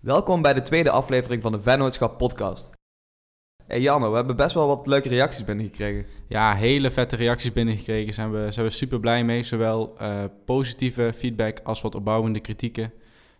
Welkom 0.00 0.42
bij 0.42 0.54
de 0.54 0.62
tweede 0.62 0.90
aflevering 0.90 1.42
van 1.42 1.52
de 1.52 1.60
Vennootschap 1.60 2.18
podcast. 2.18 2.72
Hey 3.66 3.80
Janne, 3.80 4.08
we 4.08 4.16
hebben 4.16 4.36
best 4.36 4.54
wel 4.54 4.66
wat 4.66 4.86
leuke 4.86 5.08
reacties 5.08 5.44
binnengekregen. 5.44 6.06
Ja, 6.28 6.54
hele 6.54 6.90
vette 6.90 7.16
reacties 7.16 7.52
binnengekregen. 7.52 8.14
Zijn 8.14 8.32
we, 8.32 8.52
zijn 8.52 8.66
we 8.66 8.72
super 8.72 9.00
blij 9.00 9.24
mee. 9.24 9.42
Zowel 9.42 9.96
uh, 10.00 10.24
positieve 10.44 11.12
feedback 11.16 11.60
als 11.64 11.80
wat 11.80 11.94
opbouwende 11.94 12.40
kritieken. 12.40 12.92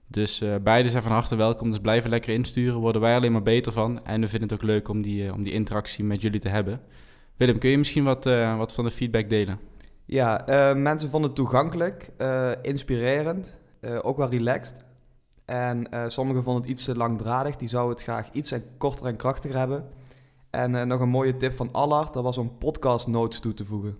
Dus 0.06 0.42
uh, 0.42 0.54
beide 0.62 0.88
zijn 0.88 1.02
van 1.02 1.12
harte 1.12 1.36
welkom. 1.36 1.70
Dus 1.70 1.80
blijven 1.80 2.10
lekker 2.10 2.34
insturen. 2.34 2.80
Worden 2.80 3.00
wij 3.00 3.16
alleen 3.16 3.32
maar 3.32 3.42
beter 3.42 3.72
van. 3.72 4.04
En 4.04 4.20
we 4.20 4.28
vinden 4.28 4.48
het 4.48 4.58
ook 4.58 4.68
leuk 4.68 4.88
om 4.88 5.02
die, 5.02 5.24
uh, 5.24 5.32
om 5.32 5.42
die 5.42 5.52
interactie 5.52 6.04
met 6.04 6.22
jullie 6.22 6.40
te 6.40 6.48
hebben. 6.48 6.80
Willem, 7.36 7.58
kun 7.58 7.70
je 7.70 7.78
misschien 7.78 8.04
wat, 8.04 8.24
wat 8.56 8.72
van 8.72 8.84
de 8.84 8.90
feedback 8.90 9.28
delen? 9.28 9.60
Ja, 10.04 10.44
mensen 10.76 11.10
vonden 11.10 11.30
het 11.30 11.38
toegankelijk, 11.38 12.10
inspirerend, 12.62 13.58
ook 14.02 14.16
wel 14.16 14.28
relaxed. 14.28 14.86
En 15.48 15.86
sommigen 16.06 16.42
vonden 16.42 16.62
het 16.62 16.70
iets 16.70 16.84
te 16.84 16.96
langdradig. 16.96 17.56
Die 17.56 17.68
zouden 17.68 17.94
het 17.94 18.02
graag 18.02 18.28
iets 18.32 18.54
korter 18.78 19.06
en 19.06 19.16
krachtiger 19.16 19.58
hebben. 19.58 19.88
En 20.50 20.74
uh, 20.74 20.82
nog 20.82 21.00
een 21.00 21.08
mooie 21.08 21.36
tip 21.36 21.56
van 21.56 21.72
Allard, 21.72 22.12
dat 22.12 22.22
was 22.22 22.38
om 22.38 22.58
podcast 22.58 23.06
notes 23.06 23.40
toe 23.40 23.54
te 23.54 23.64
voegen. 23.64 23.98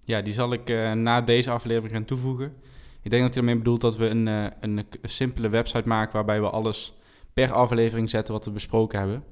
Ja, 0.00 0.22
die 0.22 0.32
zal 0.32 0.52
ik 0.52 0.70
uh, 0.70 0.92
na 0.92 1.20
deze 1.20 1.50
aflevering 1.50 1.92
gaan 1.92 2.04
toevoegen. 2.04 2.54
Ik 3.02 3.10
denk 3.10 3.22
dat 3.22 3.34
hij 3.34 3.42
ermee 3.42 3.56
bedoelt 3.56 3.80
dat 3.80 3.96
we 3.96 4.06
een, 4.06 4.26
een, 4.60 4.86
simpele 5.02 5.48
website 5.48 5.88
maken 5.88 6.12
waarbij 6.12 6.40
we 6.40 6.50
alles 6.50 6.98
per 7.32 7.52
aflevering 7.52 8.10
zetten 8.10 8.34
wat 8.34 8.44
we 8.44 8.50
besproken 8.50 8.98
hebben. 8.98 9.24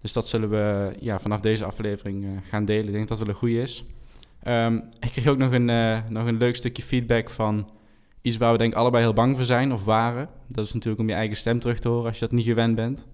Dus 0.00 0.12
dat 0.12 0.28
zullen 0.28 0.50
we 0.50 0.92
ja, 1.00 1.18
vanaf 1.18 1.40
deze 1.40 1.64
aflevering 1.64 2.40
gaan 2.42 2.64
delen. 2.64 2.86
Ik 2.86 2.92
denk 2.92 3.08
dat 3.08 3.18
dat 3.18 3.26
wel 3.26 3.28
een 3.28 3.40
goede 3.40 3.60
is. 3.60 3.84
Um, 4.46 4.76
ik 5.00 5.10
kreeg 5.10 5.26
ook 5.26 5.38
nog 5.38 5.52
een, 5.52 5.64
nog 6.08 6.26
een 6.26 6.36
leuk 6.36 6.56
stukje 6.56 6.82
feedback 6.82 7.30
van 7.30 7.70
iets 8.28 8.36
waar 8.36 8.52
we 8.52 8.58
denk 8.58 8.72
ik 8.72 8.78
allebei 8.78 9.02
heel 9.02 9.12
bang 9.12 9.36
voor 9.36 9.44
zijn 9.44 9.72
of 9.72 9.84
waren. 9.84 10.28
Dat 10.48 10.64
is 10.64 10.72
natuurlijk 10.72 11.00
om 11.00 11.08
je 11.08 11.14
eigen 11.14 11.36
stem 11.36 11.60
terug 11.60 11.78
te 11.78 11.88
horen 11.88 12.06
als 12.06 12.18
je 12.18 12.24
dat 12.24 12.34
niet 12.34 12.44
gewend 12.44 12.74
bent. 12.74 13.08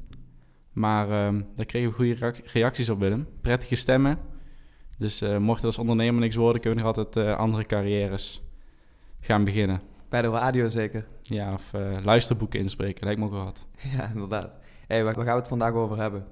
Maar 0.73 1.27
um, 1.27 1.47
daar 1.55 1.67
kregen 1.67 1.89
we 1.89 1.95
goede 1.95 2.35
reacties 2.45 2.89
op, 2.89 2.99
Willem. 2.99 3.27
Prettige 3.41 3.75
stemmen. 3.75 4.19
Dus 4.99 5.23
uh, 5.23 5.39
mocht 5.39 5.57
het 5.57 5.67
als 5.67 5.79
ondernemer 5.79 6.21
niks 6.21 6.37
worden, 6.37 6.61
kunnen 6.61 6.79
we 6.79 6.87
nog 6.87 6.97
altijd 6.97 7.27
uh, 7.27 7.37
andere 7.37 7.65
carrières 7.65 8.43
gaan 9.21 9.45
beginnen. 9.45 9.81
Bij 10.09 10.23
de 10.23 10.29
radio 10.29 10.69
zeker? 10.69 11.07
Ja, 11.23 11.53
of 11.53 11.73
uh, 11.75 11.97
luisterboeken 12.03 12.61
inspreken, 12.61 13.05
lijkt 13.05 13.21
me 13.21 13.27
ook 13.27 13.33
wel 13.33 13.45
wat. 13.45 13.67
Ja, 13.97 14.11
inderdaad. 14.15 14.51
Hey, 14.87 15.05
waar, 15.05 15.15
gaan 15.15 15.25
we 15.25 15.31
het 15.31 15.49
vandaag 15.49 15.73
over 15.73 15.99
hebben? 15.99 16.27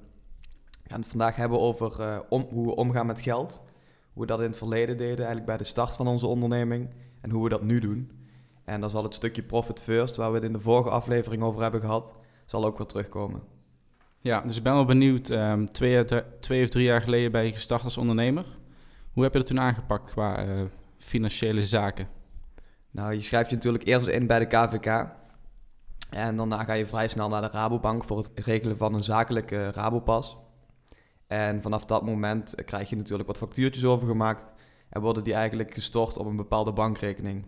We 0.83 0.89
gaan 0.89 1.01
het 1.01 1.09
vandaag 1.09 1.37
hebben 1.37 1.61
over 1.61 2.23
om, 2.29 2.47
hoe 2.51 2.67
we 2.67 2.77
omgaan 2.77 3.07
met 3.07 3.21
geld. 3.21 3.63
Hoe 4.13 4.23
we 4.23 4.29
dat 4.29 4.41
in 4.41 4.47
het 4.47 4.57
verleden 4.57 4.97
deden, 4.97 5.17
eigenlijk 5.17 5.47
bij 5.47 5.57
de 5.57 5.65
start 5.65 5.97
van 5.97 6.07
onze 6.07 6.27
onderneming. 6.27 6.89
En 7.21 7.31
hoe 7.31 7.43
we 7.43 7.49
dat 7.49 7.63
nu 7.63 7.81
doen. 7.81 8.11
En 8.65 8.81
dan 8.81 8.91
zal 8.91 9.03
het 9.03 9.15
stukje 9.15 9.43
Profit 9.43 9.81
First, 9.81 10.17
waar 10.17 10.29
we 10.29 10.35
het 10.35 10.45
in 10.45 10.53
de 10.53 10.61
vorige 10.61 10.91
aflevering 10.91 11.43
over 11.43 11.63
hebben 11.63 11.81
gehad, 11.81 12.15
zal 12.47 12.65
ook 12.65 12.79
weer 12.79 12.87
terugkomen. 12.87 13.43
Ja, 14.19 14.41
dus 14.41 14.57
ik 14.57 14.63
ben 14.63 14.73
wel 14.73 14.85
benieuwd. 14.85 15.31
Um, 15.31 15.73
twee, 15.73 16.05
twee, 16.41 16.63
of 16.63 16.69
drie 16.69 16.85
jaar 16.85 17.03
geleden 17.03 17.33
ben 17.33 17.45
je 17.45 17.53
gestart 17.53 17.85
als 17.85 17.97
ondernemer. 17.97 18.45
Hoe 19.13 19.23
heb 19.23 19.33
je 19.33 19.39
dat 19.39 19.49
toen 19.49 19.61
aangepakt 19.61 20.11
qua 20.11 20.47
uh, 20.47 20.63
financiële 20.99 21.65
zaken? 21.65 22.09
Nou, 22.91 23.13
je 23.13 23.23
schrijft 23.23 23.51
je 23.51 23.57
natuurlijk 23.57 23.87
eerst 23.87 24.07
in 24.07 24.27
bij 24.27 24.39
de 24.39 24.47
KVK. 24.47 25.07
En 26.11 26.37
daarna 26.37 26.65
ga 26.65 26.73
je 26.73 26.87
vrij 26.87 27.09
snel 27.09 27.29
naar 27.29 27.43
de 27.43 27.49
Rabobank 27.49 28.05
voor 28.05 28.17
het 28.17 28.31
regelen 28.35 28.77
van 28.77 28.95
een 28.95 29.03
zakelijke 29.03 29.71
Rabopas. 29.71 30.37
En 31.27 31.63
vanaf 31.63 31.85
dat 31.85 32.05
moment 32.05 32.55
krijg 32.65 32.91
je 32.91 32.97
natuurlijk 32.97 33.29
wat 33.29 33.39
factuurtjes 33.39 33.85
overgemaakt 33.85 34.53
en 34.89 35.01
worden 35.01 35.25
die 35.25 35.35
eigenlijk 35.35 35.75
gestort 35.75 36.17
op 36.17 36.27
een 36.27 36.37
bepaalde 36.37 36.73
bankrekening. 36.73 37.47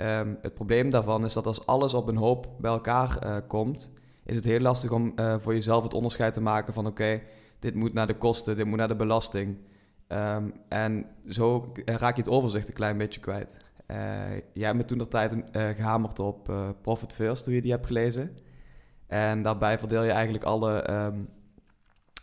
Um, 0.00 0.38
het 0.42 0.54
probleem 0.54 0.90
daarvan 0.90 1.24
is 1.24 1.32
dat 1.32 1.46
als 1.46 1.66
alles 1.66 1.94
op 1.94 2.08
een 2.08 2.16
hoop 2.16 2.48
bij 2.58 2.70
elkaar 2.70 3.26
uh, 3.26 3.36
komt, 3.46 3.90
is 4.24 4.36
het 4.36 4.44
heel 4.44 4.60
lastig 4.60 4.90
om 4.90 5.12
uh, 5.16 5.34
voor 5.38 5.54
jezelf 5.54 5.82
het 5.82 5.94
onderscheid 5.94 6.34
te 6.34 6.40
maken 6.40 6.74
van 6.74 6.86
oké, 6.86 7.20
dit 7.58 7.74
moet 7.74 7.92
naar 7.92 8.06
de 8.06 8.16
kosten, 8.16 8.56
dit 8.56 8.66
moet 8.66 8.78
naar 8.78 8.88
de 8.88 8.96
belasting. 8.96 9.56
Um, 10.08 10.52
en 10.68 11.06
zo 11.28 11.72
raak 11.84 12.16
je 12.16 12.22
het 12.22 12.30
overzicht 12.30 12.68
een 12.68 12.74
klein 12.74 12.98
beetje 12.98 13.20
kwijt. 13.20 13.54
Uh, 13.86 13.96
jij 14.52 14.66
hebt 14.66 14.76
me 14.76 14.84
toen 14.84 14.98
de 14.98 15.08
tijd 15.08 15.34
gehamerd 15.52 16.18
op 16.18 16.52
Profit 16.82 17.12
First, 17.12 17.44
toen 17.44 17.54
je 17.54 17.62
die 17.62 17.72
hebt 17.72 17.86
gelezen. 17.86 18.36
En 19.06 19.42
daarbij 19.42 19.78
verdeel 19.78 20.02
je 20.02 20.10
eigenlijk 20.10 20.44
alle, 20.44 20.90
um, 20.90 21.28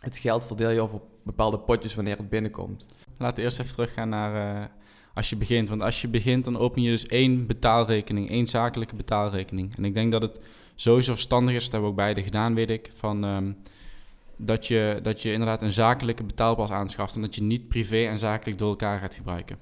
het 0.00 0.16
geld 0.16 0.44
verdeel 0.44 0.70
je 0.70 0.80
over 0.80 1.00
bepaalde 1.24 1.58
potjes 1.58 1.94
wanneer 1.94 2.16
het 2.16 2.28
binnenkomt. 2.28 2.86
Laten 3.18 3.36
we 3.36 3.42
eerst 3.42 3.60
even 3.60 3.72
teruggaan 3.72 4.08
naar 4.08 4.70
als 5.14 5.30
je 5.30 5.36
begint. 5.36 5.68
Want 5.68 5.82
als 5.82 6.00
je 6.00 6.08
begint, 6.08 6.44
dan 6.44 6.58
open 6.58 6.82
je 6.82 6.90
dus 6.90 7.06
één 7.06 7.46
betaalrekening, 7.46 8.30
één 8.30 8.46
zakelijke 8.46 8.96
betaalrekening. 8.96 9.76
En 9.76 9.84
ik 9.84 9.94
denk 9.94 10.10
dat 10.10 10.22
het 10.22 10.40
sowieso 10.74 11.12
verstandig 11.12 11.54
is, 11.54 11.62
dat 11.62 11.72
hebben 11.72 11.90
we 11.90 11.96
ook 11.96 12.02
beide 12.02 12.22
gedaan, 12.22 12.54
weet 12.54 12.70
ik, 12.70 12.90
van, 12.94 13.24
um, 13.24 13.56
dat, 14.36 14.66
je, 14.66 15.00
dat 15.02 15.22
je 15.22 15.32
inderdaad 15.32 15.62
een 15.62 15.72
zakelijke 15.72 16.24
betaalpas 16.24 16.70
aanschaft 16.70 17.14
en 17.14 17.20
dat 17.20 17.34
je 17.34 17.42
niet 17.42 17.68
privé 17.68 18.06
en 18.06 18.18
zakelijk 18.18 18.58
door 18.58 18.68
elkaar 18.68 18.98
gaat 18.98 19.14
gebruiken. 19.14 19.58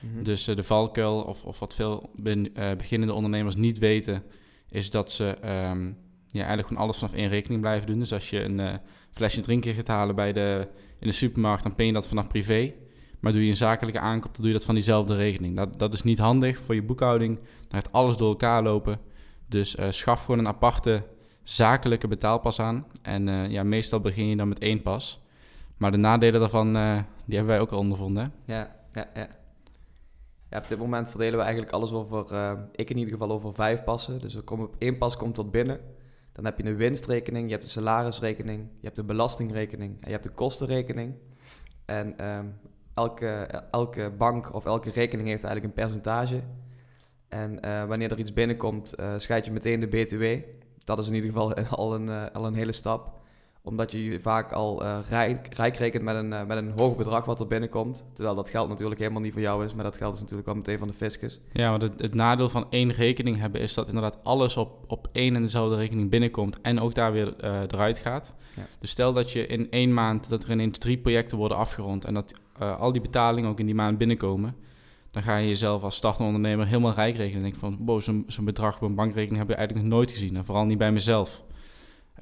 Mm-hmm. 0.00 0.22
Dus 0.22 0.48
uh, 0.48 0.56
de 0.56 0.62
valkuil, 0.62 1.20
of, 1.20 1.44
of 1.44 1.58
wat 1.58 1.74
veel 1.74 2.10
ben, 2.16 2.58
uh, 2.58 2.70
beginnende 2.76 3.14
ondernemers 3.14 3.56
niet 3.56 3.78
weten, 3.78 4.22
is 4.70 4.90
dat 4.90 5.12
ze 5.12 5.24
um, 5.24 5.96
ja, 6.30 6.38
eigenlijk 6.40 6.68
gewoon 6.68 6.82
alles 6.82 6.96
vanaf 6.96 7.14
één 7.14 7.28
rekening 7.28 7.60
blijven 7.60 7.86
doen. 7.86 7.98
Dus 7.98 8.12
als 8.12 8.30
je 8.30 8.42
een 8.42 8.58
uh, 8.58 8.74
flesje 9.12 9.40
drinken 9.40 9.74
gaat 9.74 9.88
halen 9.88 10.14
bij 10.14 10.32
de, 10.32 10.68
in 10.98 11.06
de 11.06 11.12
supermarkt, 11.12 11.62
dan 11.62 11.74
pen 11.74 11.86
je 11.86 11.92
dat 11.92 12.08
vanaf 12.08 12.28
privé. 12.28 12.74
Maar 13.20 13.32
doe 13.32 13.44
je 13.44 13.50
een 13.50 13.56
zakelijke 13.56 14.00
aankoop, 14.00 14.32
dan 14.32 14.40
doe 14.42 14.46
je 14.46 14.56
dat 14.56 14.64
van 14.64 14.74
diezelfde 14.74 15.16
rekening. 15.16 15.56
Dat, 15.56 15.78
dat 15.78 15.94
is 15.94 16.02
niet 16.02 16.18
handig 16.18 16.58
voor 16.58 16.74
je 16.74 16.82
boekhouding. 16.82 17.36
Dan 17.36 17.80
gaat 17.80 17.92
alles 17.92 18.16
door 18.16 18.28
elkaar 18.28 18.62
lopen. 18.62 19.00
Dus 19.46 19.76
uh, 19.76 19.86
schaf 19.90 20.20
gewoon 20.24 20.38
een 20.38 20.48
aparte 20.48 21.02
zakelijke 21.42 22.08
betaalpas 22.08 22.60
aan. 22.60 22.86
En 23.02 23.26
uh, 23.26 23.50
ja, 23.50 23.62
meestal 23.62 24.00
begin 24.00 24.26
je 24.26 24.36
dan 24.36 24.48
met 24.48 24.58
één 24.58 24.82
pas. 24.82 25.22
Maar 25.76 25.90
de 25.90 25.96
nadelen 25.96 26.40
daarvan, 26.40 26.76
uh, 26.76 26.98
die 27.24 27.36
hebben 27.36 27.54
wij 27.54 27.60
ook 27.60 27.70
al 27.70 27.78
ondervonden. 27.78 28.32
Ja, 28.44 28.76
ja, 28.92 29.10
ja. 29.14 29.28
Op 30.50 30.68
dit 30.68 30.78
moment 30.78 31.10
verdelen 31.10 31.36
we 31.36 31.42
eigenlijk 31.42 31.72
alles 31.72 31.92
over, 31.92 32.26
ik 32.72 32.90
in 32.90 32.98
ieder 32.98 33.12
geval 33.12 33.30
over 33.30 33.54
vijf 33.54 33.84
passen. 33.84 34.18
Dus 34.18 34.34
er 34.34 34.42
komt 34.42 34.62
op 34.62 34.74
één 34.78 34.98
pas 34.98 35.16
komt 35.16 35.34
tot 35.34 35.50
binnen. 35.50 35.80
Dan 36.32 36.44
heb 36.44 36.58
je 36.58 36.64
een 36.64 36.76
winstrekening, 36.76 37.46
je 37.46 37.52
hebt 37.52 37.64
een 37.64 37.70
salarisrekening, 37.70 38.58
je 38.60 38.84
hebt 38.84 38.96
de 38.96 39.04
belastingrekening 39.04 39.92
en 40.00 40.06
je 40.06 40.12
hebt 40.12 40.22
de 40.22 40.30
kostenrekening. 40.30 41.14
En 41.84 42.26
um, 42.28 42.54
elke, 42.98 43.26
elke 43.70 44.12
bank 44.18 44.54
of 44.54 44.64
elke 44.64 44.90
rekening 44.90 45.28
heeft 45.28 45.44
eigenlijk 45.44 45.76
een 45.76 45.82
percentage. 45.82 46.42
En 47.28 47.58
uh, 47.64 47.84
wanneer 47.84 48.10
er 48.10 48.18
iets 48.18 48.32
binnenkomt, 48.32 48.94
uh, 49.00 49.12
scheid 49.16 49.44
je 49.44 49.50
meteen 49.50 49.80
de 49.80 49.86
BTW. 49.86 50.24
Dat 50.84 50.98
is 50.98 51.08
in 51.08 51.14
ieder 51.14 51.30
geval 51.30 51.54
al 51.82 51.94
een, 51.94 52.06
uh, 52.06 52.24
al 52.32 52.46
een 52.46 52.54
hele 52.54 52.72
stap. 52.72 53.16
Omdat 53.62 53.92
je 53.92 54.04
je 54.04 54.20
vaak 54.20 54.52
al 54.52 54.82
rijk, 55.08 55.54
rijk, 55.54 55.76
rekent 55.76 56.02
met 56.02 56.16
een, 56.16 56.28
met 56.28 56.50
een 56.50 56.72
hoog 56.76 56.96
bedrag 56.96 57.24
wat 57.24 57.40
er 57.40 57.46
binnenkomt. 57.46 58.04
Terwijl 58.12 58.36
dat 58.36 58.50
geld 58.50 58.68
natuurlijk 58.68 59.00
helemaal 59.00 59.20
niet 59.20 59.32
voor 59.32 59.40
jou 59.40 59.64
is. 59.64 59.74
Maar 59.74 59.84
dat 59.84 59.96
geld 59.96 60.14
is 60.14 60.20
natuurlijk 60.20 60.46
wel 60.46 60.56
meteen 60.56 60.78
van 60.78 60.88
de 60.88 60.94
fiscus. 60.94 61.40
Ja, 61.52 61.70
want 61.70 61.82
het, 61.82 62.00
het 62.00 62.14
nadeel 62.14 62.48
van 62.48 62.66
één 62.70 62.92
rekening 62.92 63.36
hebben 63.38 63.60
is 63.60 63.74
dat 63.74 63.88
inderdaad 63.88 64.18
alles 64.22 64.56
op, 64.56 64.84
op 64.86 65.08
één 65.12 65.36
en 65.36 65.42
dezelfde 65.42 65.76
rekening 65.76 66.10
binnenkomt. 66.10 66.60
En 66.60 66.80
ook 66.80 66.94
daar 66.94 67.12
weer 67.12 67.34
eruit 67.40 67.98
gaat. 67.98 68.34
Ja. 68.56 68.62
Dus 68.80 68.90
stel 68.90 69.12
dat 69.12 69.32
je 69.32 69.46
in 69.46 69.70
één 69.70 69.94
maand, 69.94 70.28
dat 70.28 70.44
er 70.44 70.50
ineens 70.50 70.78
drie 70.78 70.98
projecten 70.98 71.38
worden 71.38 71.56
afgerond. 71.56 72.04
En 72.04 72.14
dat 72.14 72.34
al 72.58 72.92
die 72.92 73.02
betalingen 73.02 73.50
ook 73.50 73.60
in 73.60 73.66
die 73.66 73.74
maand 73.74 73.98
binnenkomen 73.98 74.54
dan 75.10 75.22
ga 75.22 75.36
je 75.36 75.48
jezelf 75.48 75.82
als 75.82 75.96
startende 75.96 76.26
ondernemer 76.26 76.66
helemaal 76.66 76.92
rijk 76.92 77.16
rekenen. 77.16 77.36
En 77.36 77.42
denk 77.42 77.56
van, 77.56 77.78
wow, 77.80 78.00
zo'n 78.00 78.24
zo 78.28 78.42
bedrag 78.42 78.76
op 78.76 78.82
een 78.82 78.94
bankrekening 78.94 79.38
heb 79.38 79.48
je 79.48 79.54
eigenlijk 79.54 79.86
nog 79.86 79.96
nooit 79.96 80.10
gezien. 80.10 80.36
En 80.36 80.44
vooral 80.44 80.64
niet 80.64 80.78
bij 80.78 80.92
mezelf. 80.92 81.42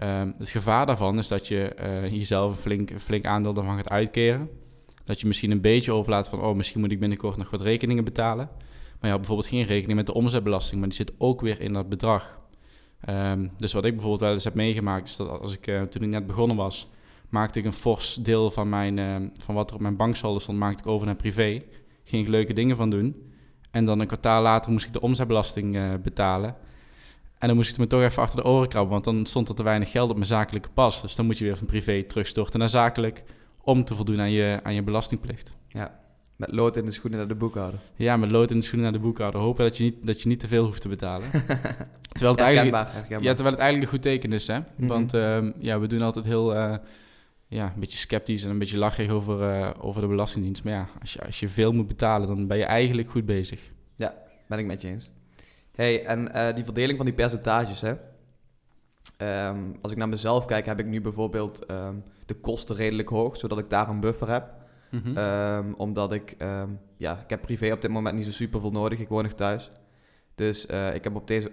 Um, 0.02 0.34
het 0.38 0.50
gevaar 0.50 0.86
daarvan 0.86 1.18
is 1.18 1.28
dat 1.28 1.48
je 1.48 1.76
uh, 1.80 2.12
jezelf 2.12 2.52
een 2.52 2.60
flink, 2.60 2.90
flink 3.00 3.24
aandeel 3.24 3.52
daarvan 3.52 3.76
gaat 3.76 3.90
uitkeren. 3.90 4.50
Dat 5.04 5.20
je 5.20 5.26
misschien 5.26 5.50
een 5.50 5.60
beetje 5.60 5.92
overlaat 5.92 6.28
van, 6.28 6.40
oh, 6.40 6.56
misschien 6.56 6.80
moet 6.80 6.90
ik 6.90 7.00
binnenkort 7.00 7.36
nog 7.36 7.50
wat 7.50 7.60
rekeningen 7.60 8.04
betalen. 8.04 8.48
Maar 8.54 9.00
je 9.00 9.08
had 9.08 9.18
bijvoorbeeld 9.18 9.48
geen 9.48 9.64
rekening 9.64 9.96
met 9.96 10.06
de 10.06 10.14
omzetbelasting, 10.14 10.80
maar 10.80 10.88
die 10.88 10.98
zit 10.98 11.12
ook 11.18 11.40
weer 11.40 11.60
in 11.60 11.72
dat 11.72 11.88
bedrag. 11.88 12.38
Um, 13.08 13.50
dus 13.58 13.72
wat 13.72 13.84
ik 13.84 13.92
bijvoorbeeld 13.92 14.22
wel 14.22 14.32
eens 14.32 14.44
heb 14.44 14.54
meegemaakt, 14.54 15.08
is 15.08 15.16
dat 15.16 15.40
als 15.40 15.52
ik, 15.52 15.66
uh, 15.66 15.82
toen 15.82 16.02
ik 16.02 16.08
net 16.08 16.26
begonnen 16.26 16.56
was, 16.56 16.88
maakte 17.28 17.58
ik 17.58 17.64
een 17.64 17.72
fors 17.72 18.14
deel 18.14 18.50
van, 18.50 18.68
mijn, 18.68 18.96
uh, 18.96 19.16
van 19.40 19.54
wat 19.54 19.70
er 19.70 19.76
op 19.76 19.82
mijn 19.82 19.96
banksaldo 19.96 20.38
stond, 20.38 20.58
maakte 20.58 20.82
ik 20.82 20.88
over 20.88 21.06
naar 21.06 21.16
privé 21.16 21.62
ging 22.06 22.22
ik 22.22 22.28
leuke 22.28 22.52
dingen 22.52 22.76
van 22.76 22.90
doen. 22.90 23.30
En 23.70 23.84
dan 23.84 24.00
een 24.00 24.06
kwartaal 24.06 24.42
later 24.42 24.72
moest 24.72 24.86
ik 24.86 24.92
de 24.92 25.00
omzetbelasting 25.00 25.76
uh, 25.76 25.94
betalen. 26.02 26.56
En 27.38 27.46
dan 27.48 27.56
moest 27.56 27.70
ik 27.72 27.78
me 27.78 27.86
toch 27.86 28.02
even 28.02 28.22
achter 28.22 28.42
de 28.42 28.48
oren 28.48 28.68
krabben, 28.68 28.92
want 28.92 29.04
dan 29.04 29.26
stond 29.26 29.48
er 29.48 29.54
te 29.54 29.62
weinig 29.62 29.90
geld 29.90 30.10
op 30.10 30.16
mijn 30.16 30.28
zakelijke 30.28 30.68
pas. 30.68 31.02
Dus 31.02 31.14
dan 31.14 31.26
moet 31.26 31.38
je 31.38 31.44
weer 31.44 31.56
van 31.56 31.66
privé 31.66 32.02
terugstorten 32.02 32.58
naar 32.58 32.68
zakelijk 32.68 33.22
om 33.62 33.84
te 33.84 33.94
voldoen 33.94 34.20
aan 34.20 34.30
je, 34.30 34.60
aan 34.62 34.74
je 34.74 34.82
belastingplicht. 34.82 35.54
Ja, 35.68 36.00
met 36.36 36.52
lood 36.52 36.76
in 36.76 36.84
de 36.84 36.90
schoenen 36.90 37.18
naar 37.18 37.28
de 37.28 37.34
boekhouder. 37.34 37.80
Ja, 37.96 38.16
met 38.16 38.30
lood 38.30 38.50
in 38.50 38.58
de 38.58 38.64
schoenen 38.64 38.90
naar 38.90 39.00
de 39.00 39.06
boekhouder. 39.06 39.40
Hopen 39.40 39.64
dat 39.64 39.76
je 39.76 39.84
niet, 39.84 40.06
dat 40.06 40.22
je 40.22 40.28
niet 40.28 40.40
te 40.40 40.48
veel 40.48 40.64
hoeft 40.64 40.80
te 40.80 40.88
betalen. 40.88 41.30
terwijl, 42.12 42.32
het 42.32 42.40
eigenlijk, 42.40 42.74
ja, 43.08 43.34
terwijl 43.34 43.50
het 43.50 43.58
eigenlijk 43.58 43.82
een 43.82 43.88
goed 43.88 44.02
teken 44.02 44.32
is, 44.32 44.46
hè? 44.46 44.58
Mm 44.58 44.64
-hmm. 44.76 44.86
Want 44.86 45.14
uh, 45.14 45.38
ja, 45.58 45.80
we 45.80 45.86
doen 45.86 46.02
altijd 46.02 46.24
heel... 46.24 46.54
Uh, 46.54 46.74
ja, 47.48 47.72
een 47.74 47.80
beetje 47.80 47.98
sceptisch 47.98 48.44
en 48.44 48.50
een 48.50 48.58
beetje 48.58 48.78
lachig 48.78 49.10
over, 49.10 49.40
uh, 49.40 49.70
over 49.78 50.00
de 50.00 50.06
Belastingdienst. 50.06 50.64
Maar 50.64 50.72
ja, 50.72 50.88
als 51.00 51.12
je, 51.12 51.24
als 51.24 51.40
je 51.40 51.48
veel 51.48 51.72
moet 51.72 51.86
betalen, 51.86 52.28
dan 52.28 52.46
ben 52.46 52.58
je 52.58 52.64
eigenlijk 52.64 53.08
goed 53.08 53.26
bezig. 53.26 53.72
Ja, 53.94 54.14
ben 54.48 54.58
ik 54.58 54.66
met 54.66 54.80
je 54.80 54.88
eens. 54.88 55.10
hey, 55.72 56.04
en 56.04 56.30
uh, 56.34 56.54
die 56.54 56.64
verdeling 56.64 56.96
van 56.96 57.06
die 57.06 57.14
percentages, 57.14 57.80
hè? 57.80 57.94
Ehm, 59.16 59.60
als 59.82 59.92
ik 59.92 59.98
naar 59.98 60.08
mezelf 60.08 60.44
kijk, 60.44 60.66
heb 60.66 60.78
ik 60.78 60.86
nu 60.86 61.00
bijvoorbeeld 61.00 61.66
ehm, 61.66 61.94
de 62.26 62.34
kosten 62.34 62.76
redelijk 62.76 63.08
hoog, 63.08 63.36
zodat 63.36 63.58
ik 63.58 63.70
daar 63.70 63.88
een 63.88 64.00
buffer 64.00 64.30
heb. 64.30 64.54
Mhm. 64.90 65.16
Ehm, 65.16 65.72
omdat 65.76 66.12
ik, 66.12 66.36
ja, 66.96 67.20
ik 67.22 67.30
heb 67.30 67.40
privé 67.40 67.72
op 67.72 67.82
dit 67.82 67.90
moment 67.90 68.16
niet 68.16 68.24
zo 68.24 68.30
super 68.30 68.60
veel 68.60 68.70
nodig. 68.70 68.98
Ik 68.98 69.08
woon 69.08 69.22
nog 69.22 69.32
thuis. 69.32 69.70
Dus 70.36 70.66
eh, 70.66 70.94
ik, 70.94 71.04
heb 71.04 71.14
op 71.14 71.26
deze, 71.26 71.52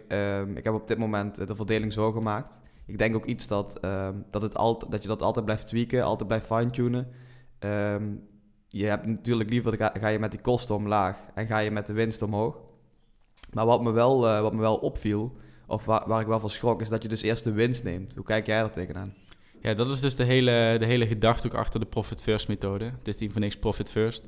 ik 0.56 0.64
heb 0.64 0.74
op 0.74 0.88
dit 0.88 0.98
moment 0.98 1.40
eh, 1.40 1.48
de 1.48 1.56
verdeling 1.56 1.94
zo 1.94 2.12
gemaakt. 2.12 2.60
Ik 2.94 3.00
denk 3.00 3.16
ook 3.16 3.26
iets 3.26 3.48
dat, 3.48 3.80
ehm, 3.80 4.16
dat, 4.32 4.42
het 4.42 4.56
alt, 4.56 4.92
dat 4.92 5.02
je 5.02 5.08
dat 5.08 5.22
altijd 5.22 5.46
blijft 5.46 5.68
tweaken, 5.68 6.04
altijd 6.04 6.28
blijft 6.28 6.46
fine-tunen. 6.46 7.08
Ehm, 7.60 8.04
je 8.68 8.86
hebt 8.86 9.06
natuurlijk 9.06 9.50
liever, 9.50 9.76
ga, 9.78 9.94
ga 10.00 10.08
je 10.08 10.20
met 10.20 10.32
die 10.32 10.42
kosten 10.42 10.76
omlaag 10.76 11.18
en 11.34 11.46
ga 11.46 11.58
je 11.58 11.72
met 11.72 11.88
de 11.88 11.94
winst 11.94 12.22
omhoog. 12.22 12.62
Maar 13.54 13.66
wat 13.66 13.84
me 13.84 13.92
wel, 13.92 14.28
eh, 14.28 14.42
wat 14.42 14.54
me 14.54 14.60
wel 14.60 14.76
opviel, 14.76 15.38
of 15.68 15.86
waar, 15.86 16.08
waar 16.08 16.22
ik 16.22 16.28
wel 16.28 16.40
van 16.40 16.50
schrok, 16.50 16.82
is 16.82 16.90
dat 16.90 17.02
je 17.02 17.08
dus 17.08 17.22
eerst 17.22 17.44
de 17.44 17.52
winst 17.52 17.84
neemt. 17.84 18.16
Hoe 18.16 18.26
kijk 18.26 18.46
jij 18.46 18.60
er 18.60 18.72
tegenaan? 18.72 19.14
Ja, 19.62 19.74
dat 19.74 19.88
is 19.88 20.00
dus 20.00 20.16
de 20.16 20.24
hele, 20.24 20.76
de 20.80 20.86
hele 20.86 21.08
gedachte 21.08 21.48
ook 21.48 21.54
achter 21.54 21.80
de 21.80 21.86
Profit 21.86 22.22
First 22.22 22.48
methode. 22.48 22.92
Dit 23.04 23.22
is 23.22 23.32
voor 23.32 23.42
niks 23.42 23.58
Profit 23.58 23.92
First. 23.92 24.28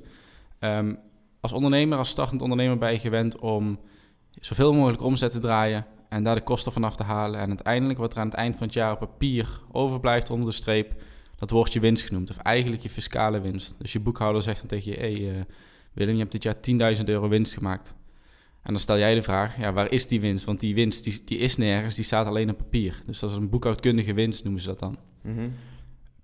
Ehm, 0.60 0.96
als 1.40 1.52
ondernemer, 1.52 1.98
als 1.98 2.10
startend 2.10 2.42
ondernemer 2.42 2.78
ben 2.78 2.92
je 2.92 3.00
gewend 3.00 3.40
om 3.40 3.80
zoveel 4.32 4.74
mogelijk 4.74 5.02
omzet 5.02 5.32
te 5.32 5.40
draaien 5.40 5.86
en 6.10 6.24
daar 6.24 6.36
de 6.36 6.44
kosten 6.44 6.72
vanaf 6.72 6.96
te 6.96 7.04
halen. 7.04 7.40
En 7.40 7.48
uiteindelijk 7.48 8.00
wat 8.00 8.14
er 8.14 8.20
aan 8.20 8.28
het 8.28 8.36
eind 8.36 8.58
van 8.58 8.66
het 8.66 8.76
jaar 8.76 8.92
op 8.92 9.00
papier 9.00 9.60
overblijft 9.72 10.30
onder 10.30 10.50
de 10.50 10.56
streep, 10.56 11.02
dat 11.36 11.50
wordt 11.50 11.74
je 11.74 11.80
winst 11.80 12.06
genoemd. 12.06 12.30
Of 12.30 12.38
eigenlijk 12.38 12.82
je 12.82 12.90
fiscale 12.90 13.40
winst. 13.40 13.76
Dus 13.78 13.94
je 13.94 14.00
boekhouder 14.00 14.42
zegt 14.42 14.60
dan 14.60 14.68
tegen 14.68 14.92
je, 14.92 14.98
hey, 14.98 15.30
eh, 15.30 15.44
Willem, 15.94 16.14
je 16.14 16.20
hebt 16.20 16.32
dit 16.32 16.44
jaar 16.44 16.96
10.000 16.98 17.04
euro 17.06 17.28
winst 17.28 17.54
gemaakt. 17.54 17.96
En 18.62 18.72
dan 18.72 18.80
stel 18.80 18.98
jij 18.98 19.16
de 19.16 19.22
vraag, 19.22 19.60
ja, 19.60 19.74
waar 19.74 19.92
is 19.92 20.08
die 20.08 20.22
winst? 20.22 20.46
Want 20.46 20.60
die 20.60 20.76
winst 20.76 21.04
die, 21.04 21.22
die 21.26 21.38
is 21.38 21.58
nergens, 21.58 21.96
die 21.96 22.04
staat 22.04 22.28
alleen 22.28 22.50
op 22.50 22.58
papier. 22.58 23.04
Dus 23.06 23.20
dat 23.20 23.30
is 23.30 23.36
een 23.36 23.50
boekhoudkundige 23.50 24.14
winst, 24.14 24.44
noemen 24.44 24.62
ze 24.62 24.68
dat 24.68 24.80
dan. 24.80 24.98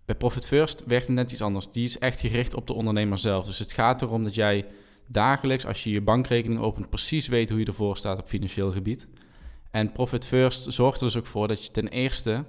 Bij 0.05 0.15
Profit 0.15 0.45
First 0.45 0.83
werkt 0.85 1.07
het 1.07 1.15
net 1.15 1.31
iets 1.31 1.41
anders. 1.41 1.71
Die 1.71 1.83
is 1.83 1.99
echt 1.99 2.19
gericht 2.19 2.53
op 2.53 2.67
de 2.67 2.73
ondernemer 2.73 3.17
zelf. 3.17 3.45
Dus 3.45 3.59
het 3.59 3.71
gaat 3.71 4.01
erom 4.01 4.23
dat 4.23 4.35
jij 4.35 4.65
dagelijks, 5.07 5.65
als 5.65 5.83
je 5.83 5.91
je 5.91 6.01
bankrekening 6.01 6.59
opent, 6.59 6.89
precies 6.89 7.27
weet 7.27 7.49
hoe 7.49 7.59
je 7.59 7.65
ervoor 7.65 7.97
staat 7.97 8.19
op 8.19 8.27
financieel 8.27 8.71
gebied. 8.71 9.07
En 9.71 9.91
Profit 9.91 10.25
First 10.25 10.73
zorgt 10.73 10.99
er 10.99 11.05
dus 11.05 11.17
ook 11.17 11.25
voor 11.25 11.47
dat 11.47 11.65
je 11.65 11.71
ten 11.71 11.87
eerste 11.87 12.45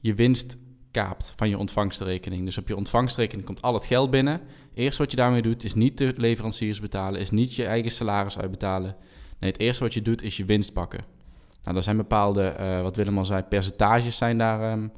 je 0.00 0.14
winst 0.14 0.56
kaapt 0.90 1.32
van 1.36 1.48
je 1.48 1.58
ontvangstrekening. 1.58 2.44
Dus 2.44 2.58
op 2.58 2.68
je 2.68 2.76
ontvangstrekening 2.76 3.46
komt 3.46 3.62
al 3.62 3.74
het 3.74 3.86
geld 3.86 4.10
binnen. 4.10 4.40
Eerst 4.74 4.98
wat 4.98 5.10
je 5.10 5.16
daarmee 5.16 5.42
doet, 5.42 5.64
is 5.64 5.74
niet 5.74 5.98
de 5.98 6.14
leveranciers 6.16 6.80
betalen, 6.80 7.20
is 7.20 7.30
niet 7.30 7.54
je 7.54 7.64
eigen 7.64 7.90
salaris 7.90 8.38
uitbetalen. 8.38 8.96
Nee, 9.38 9.50
het 9.50 9.60
eerste 9.60 9.82
wat 9.82 9.94
je 9.94 10.02
doet, 10.02 10.22
is 10.22 10.36
je 10.36 10.44
winst 10.44 10.72
pakken. 10.72 11.04
Nou, 11.62 11.76
er 11.76 11.82
zijn 11.82 11.96
bepaalde, 11.96 12.42
eh, 12.42 12.82
wat 12.82 12.96
Willem 12.96 13.18
al 13.18 13.24
zei, 13.24 13.42
percentages 13.42 14.16
zijn, 14.16 14.38
daar, 14.38 14.72
ehm, 14.72 14.88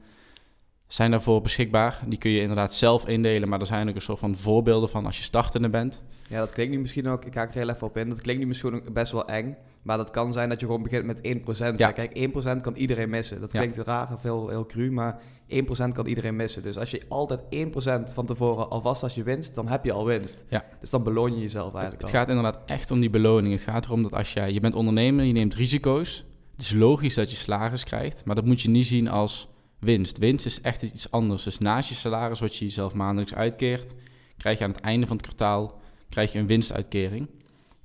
zijn 0.93 1.11
daarvoor 1.11 1.41
beschikbaar. 1.43 2.00
Die 2.06 2.19
kun 2.19 2.31
je 2.31 2.41
inderdaad 2.41 2.75
zelf 2.75 3.06
indelen, 3.09 3.49
maar 3.49 3.61
er 3.61 3.67
zijn 3.67 3.89
ook 3.89 3.94
een 3.94 4.00
soort 4.00 4.19
van 4.19 4.37
voorbeelden 4.37 4.89
van 4.89 5.06
als 5.06 5.17
je 5.17 5.23
startende 5.23 5.69
bent. 5.69 6.05
Ja, 6.29 6.39
dat 6.39 6.53
klinkt 6.53 6.73
nu 6.75 6.81
misschien 6.81 7.09
ook, 7.09 7.25
ik 7.25 7.33
ga 7.35 7.43
er 7.43 7.53
heel 7.53 7.69
even 7.69 7.87
op 7.87 7.97
in, 7.97 8.09
dat 8.09 8.21
klinkt 8.21 8.41
nu 8.43 8.47
misschien 8.49 8.75
ook 8.75 8.93
best 8.93 9.12
wel 9.12 9.29
eng, 9.29 9.56
maar 9.83 9.97
dat 9.97 10.11
kan 10.11 10.33
zijn 10.33 10.49
dat 10.49 10.61
je 10.61 10.67
gewoon 10.67 10.83
begint 10.83 11.05
met 11.05 11.19
1%. 11.19 11.59
Ja. 11.59 11.73
Ja. 11.77 11.93
Kijk, 11.93 12.15
1% 12.59 12.61
kan 12.61 12.75
iedereen 12.75 13.11
missen. 13.11 13.41
Dat 13.41 13.53
Ja. 13.53 13.59
klinkt 13.59 13.77
raar 13.77 14.12
of 14.15 14.23
heel, 14.23 14.49
heel 14.49 14.67
cru, 14.67 14.91
maar 14.91 15.19
1% 15.49 15.93
kan 15.94 16.06
iedereen 16.06 16.37
missen. 16.37 16.62
Dus 16.62 16.79
als 16.79 16.91
je 16.91 17.03
altijd 17.09 17.41
1% 17.50 18.12
van 18.15 18.27
tevoren 18.27 18.71
alvast 18.71 19.03
als 19.03 19.15
je 19.15 19.23
winst, 19.23 19.55
dan 19.55 19.69
heb 19.69 19.85
je 19.85 19.93
al 19.93 20.05
winst. 20.06 20.44
Ja. 20.49 20.65
Dus 20.81 20.91
dan 20.91 21.03
beloon 21.03 21.35
je 21.35 21.41
jezelf 21.41 21.73
eigenlijk 21.75 22.03
Het 22.05 22.12
al. 22.12 22.19
gaat 22.19 22.29
inderdaad 22.29 22.59
echt 22.67 22.91
om 22.91 23.00
die 23.00 23.11
beloning. 23.11 23.55
Het 23.55 23.65
gaat 23.65 23.85
erom 23.85 24.03
dat 24.03 24.15
als 24.15 24.33
jij, 24.33 24.53
je 24.53 24.61
bent 24.61 24.75
ondernemer, 24.75 25.25
je 25.25 25.33
neemt 25.33 25.55
risico's. 25.55 26.25
Het 26.53 26.61
is 26.61 26.73
logisch 26.73 27.15
dat 27.15 27.31
je 27.31 27.37
salaris 27.37 27.85
krijgt, 27.85 28.25
maar 28.25 28.35
dat 28.35 28.44
moet 28.44 28.61
je 28.61 28.69
niet 28.71 28.87
zien 28.87 29.09
als 29.09 29.49
winst. 29.84 30.19
Winst 30.19 30.46
is 30.46 30.61
echt 30.61 30.82
iets 30.82 31.11
anders. 31.11 31.43
Dus 31.43 31.58
naast 31.58 31.88
je 31.88 31.94
salaris, 31.94 32.40
wat 32.40 32.56
je 32.56 32.64
jezelf 32.64 32.94
maandelijks 32.94 33.34
uitkeert, 33.34 33.94
krijg 34.37 34.58
je 34.58 34.64
aan 34.64 34.70
het 34.70 34.81
einde 34.81 35.06
van 35.06 35.17
het 35.17 35.26
kwartaal 35.26 35.81
krijg 36.12 36.32
je 36.32 36.38
een 36.38 36.46
winstuitkering. 36.46 37.29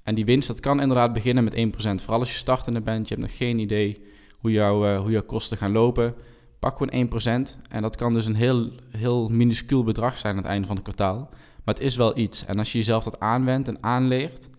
En 0.03 0.15
die 0.15 0.25
winst, 0.25 0.47
dat 0.47 0.59
kan 0.59 0.81
inderdaad 0.81 1.13
beginnen 1.13 1.43
met 1.43 1.55
1%. 1.55 1.59
Vooral 1.79 2.19
als 2.19 2.31
je 2.31 2.37
startende 2.37 2.81
bent, 2.81 3.07
je 3.07 3.15
hebt 3.15 3.27
nog 3.27 3.37
geen 3.37 3.59
idee 3.59 4.01
hoe, 4.37 4.51
jouw 4.51 4.85
eh, 4.85 4.99
hoe 4.99 5.11
jouw 5.11 5.23
kosten 5.23 5.57
gaan 5.57 5.71
lopen. 5.71 6.15
Pak 6.59 6.77
gewoon 6.77 7.09
1%. 7.57 7.69
En 7.69 7.81
dat 7.81 7.95
kan 7.95 8.13
dus 8.13 8.25
een 8.25 8.35
heel, 8.35 8.71
heel 8.89 9.29
minuscuul 9.29 9.83
bedrag 9.83 10.17
zijn 10.17 10.35
aan 10.35 10.41
het 10.41 10.51
einde 10.51 10.67
van 10.67 10.75
het 10.75 10.83
kwartaal. 10.83 11.29
Maar 11.63 11.75
het 11.75 11.83
is 11.83 11.95
wel 11.95 12.17
iets. 12.17 12.45
En 12.45 12.57
als 12.57 12.71
je 12.71 12.77
jezelf 12.77 13.03
dat 13.03 13.19
aanwendt 13.19 13.67
en 13.67 13.83
aanleert, 13.83 14.49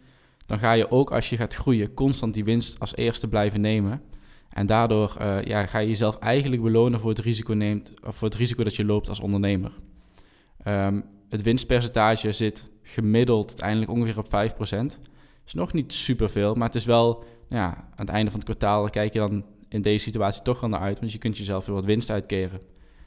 dan 0.46 0.58
ga 0.58 0.72
je 0.72 0.90
ook 0.90 1.12
als 1.12 1.30
je 1.30 1.36
gaat 1.36 1.54
groeien 1.54 1.94
constant 1.94 2.34
die 2.34 2.44
winst 2.44 2.80
als 2.80 2.96
eerste 2.96 3.28
blijven 3.28 3.60
nemen. 3.60 4.02
En 4.58 4.66
daardoor 4.66 5.16
eh, 5.18 5.42
ja, 5.42 5.66
ga 5.66 5.78
je 5.78 5.88
jezelf 5.88 6.18
eigenlijk 6.18 6.62
belonen 6.62 7.00
voor 7.00 7.10
het, 7.10 7.18
risico 7.18 7.52
neemt, 7.52 7.92
voor 8.02 8.28
het 8.28 8.36
risico 8.36 8.64
dat 8.64 8.76
je 8.76 8.84
loopt 8.84 9.08
als 9.08 9.20
ondernemer. 9.20 9.72
Ehm, 10.62 11.00
het 11.28 11.42
winstpercentage 11.42 12.32
zit 12.32 12.70
gemiddeld 12.82 13.48
uiteindelijk 13.48 13.90
ongeveer 13.90 14.18
op 14.18 14.28
5%. 14.28 15.00
is 15.46 15.54
nog 15.54 15.72
niet 15.72 15.92
superveel, 15.92 16.54
maar 16.54 16.66
het 16.66 16.76
is 16.76 16.84
wel 16.84 17.24
ja, 17.48 17.66
aan 17.66 18.06
het 18.06 18.08
einde 18.08 18.30
van 18.30 18.40
het 18.40 18.48
kwartaal 18.48 18.90
kijk 18.90 19.12
je 19.12 19.18
dan 19.18 19.44
in 19.68 19.82
deze 19.82 20.04
situatie 20.04 20.42
toch 20.42 20.60
wel 20.60 20.70
naar 20.70 20.80
uit, 20.80 21.00
want 21.00 21.12
je 21.12 21.18
kunt 21.18 21.38
jezelf 21.38 21.66
weer 21.66 21.74
wat 21.74 21.84
winst 21.84 22.10
uitkeren. 22.10 22.60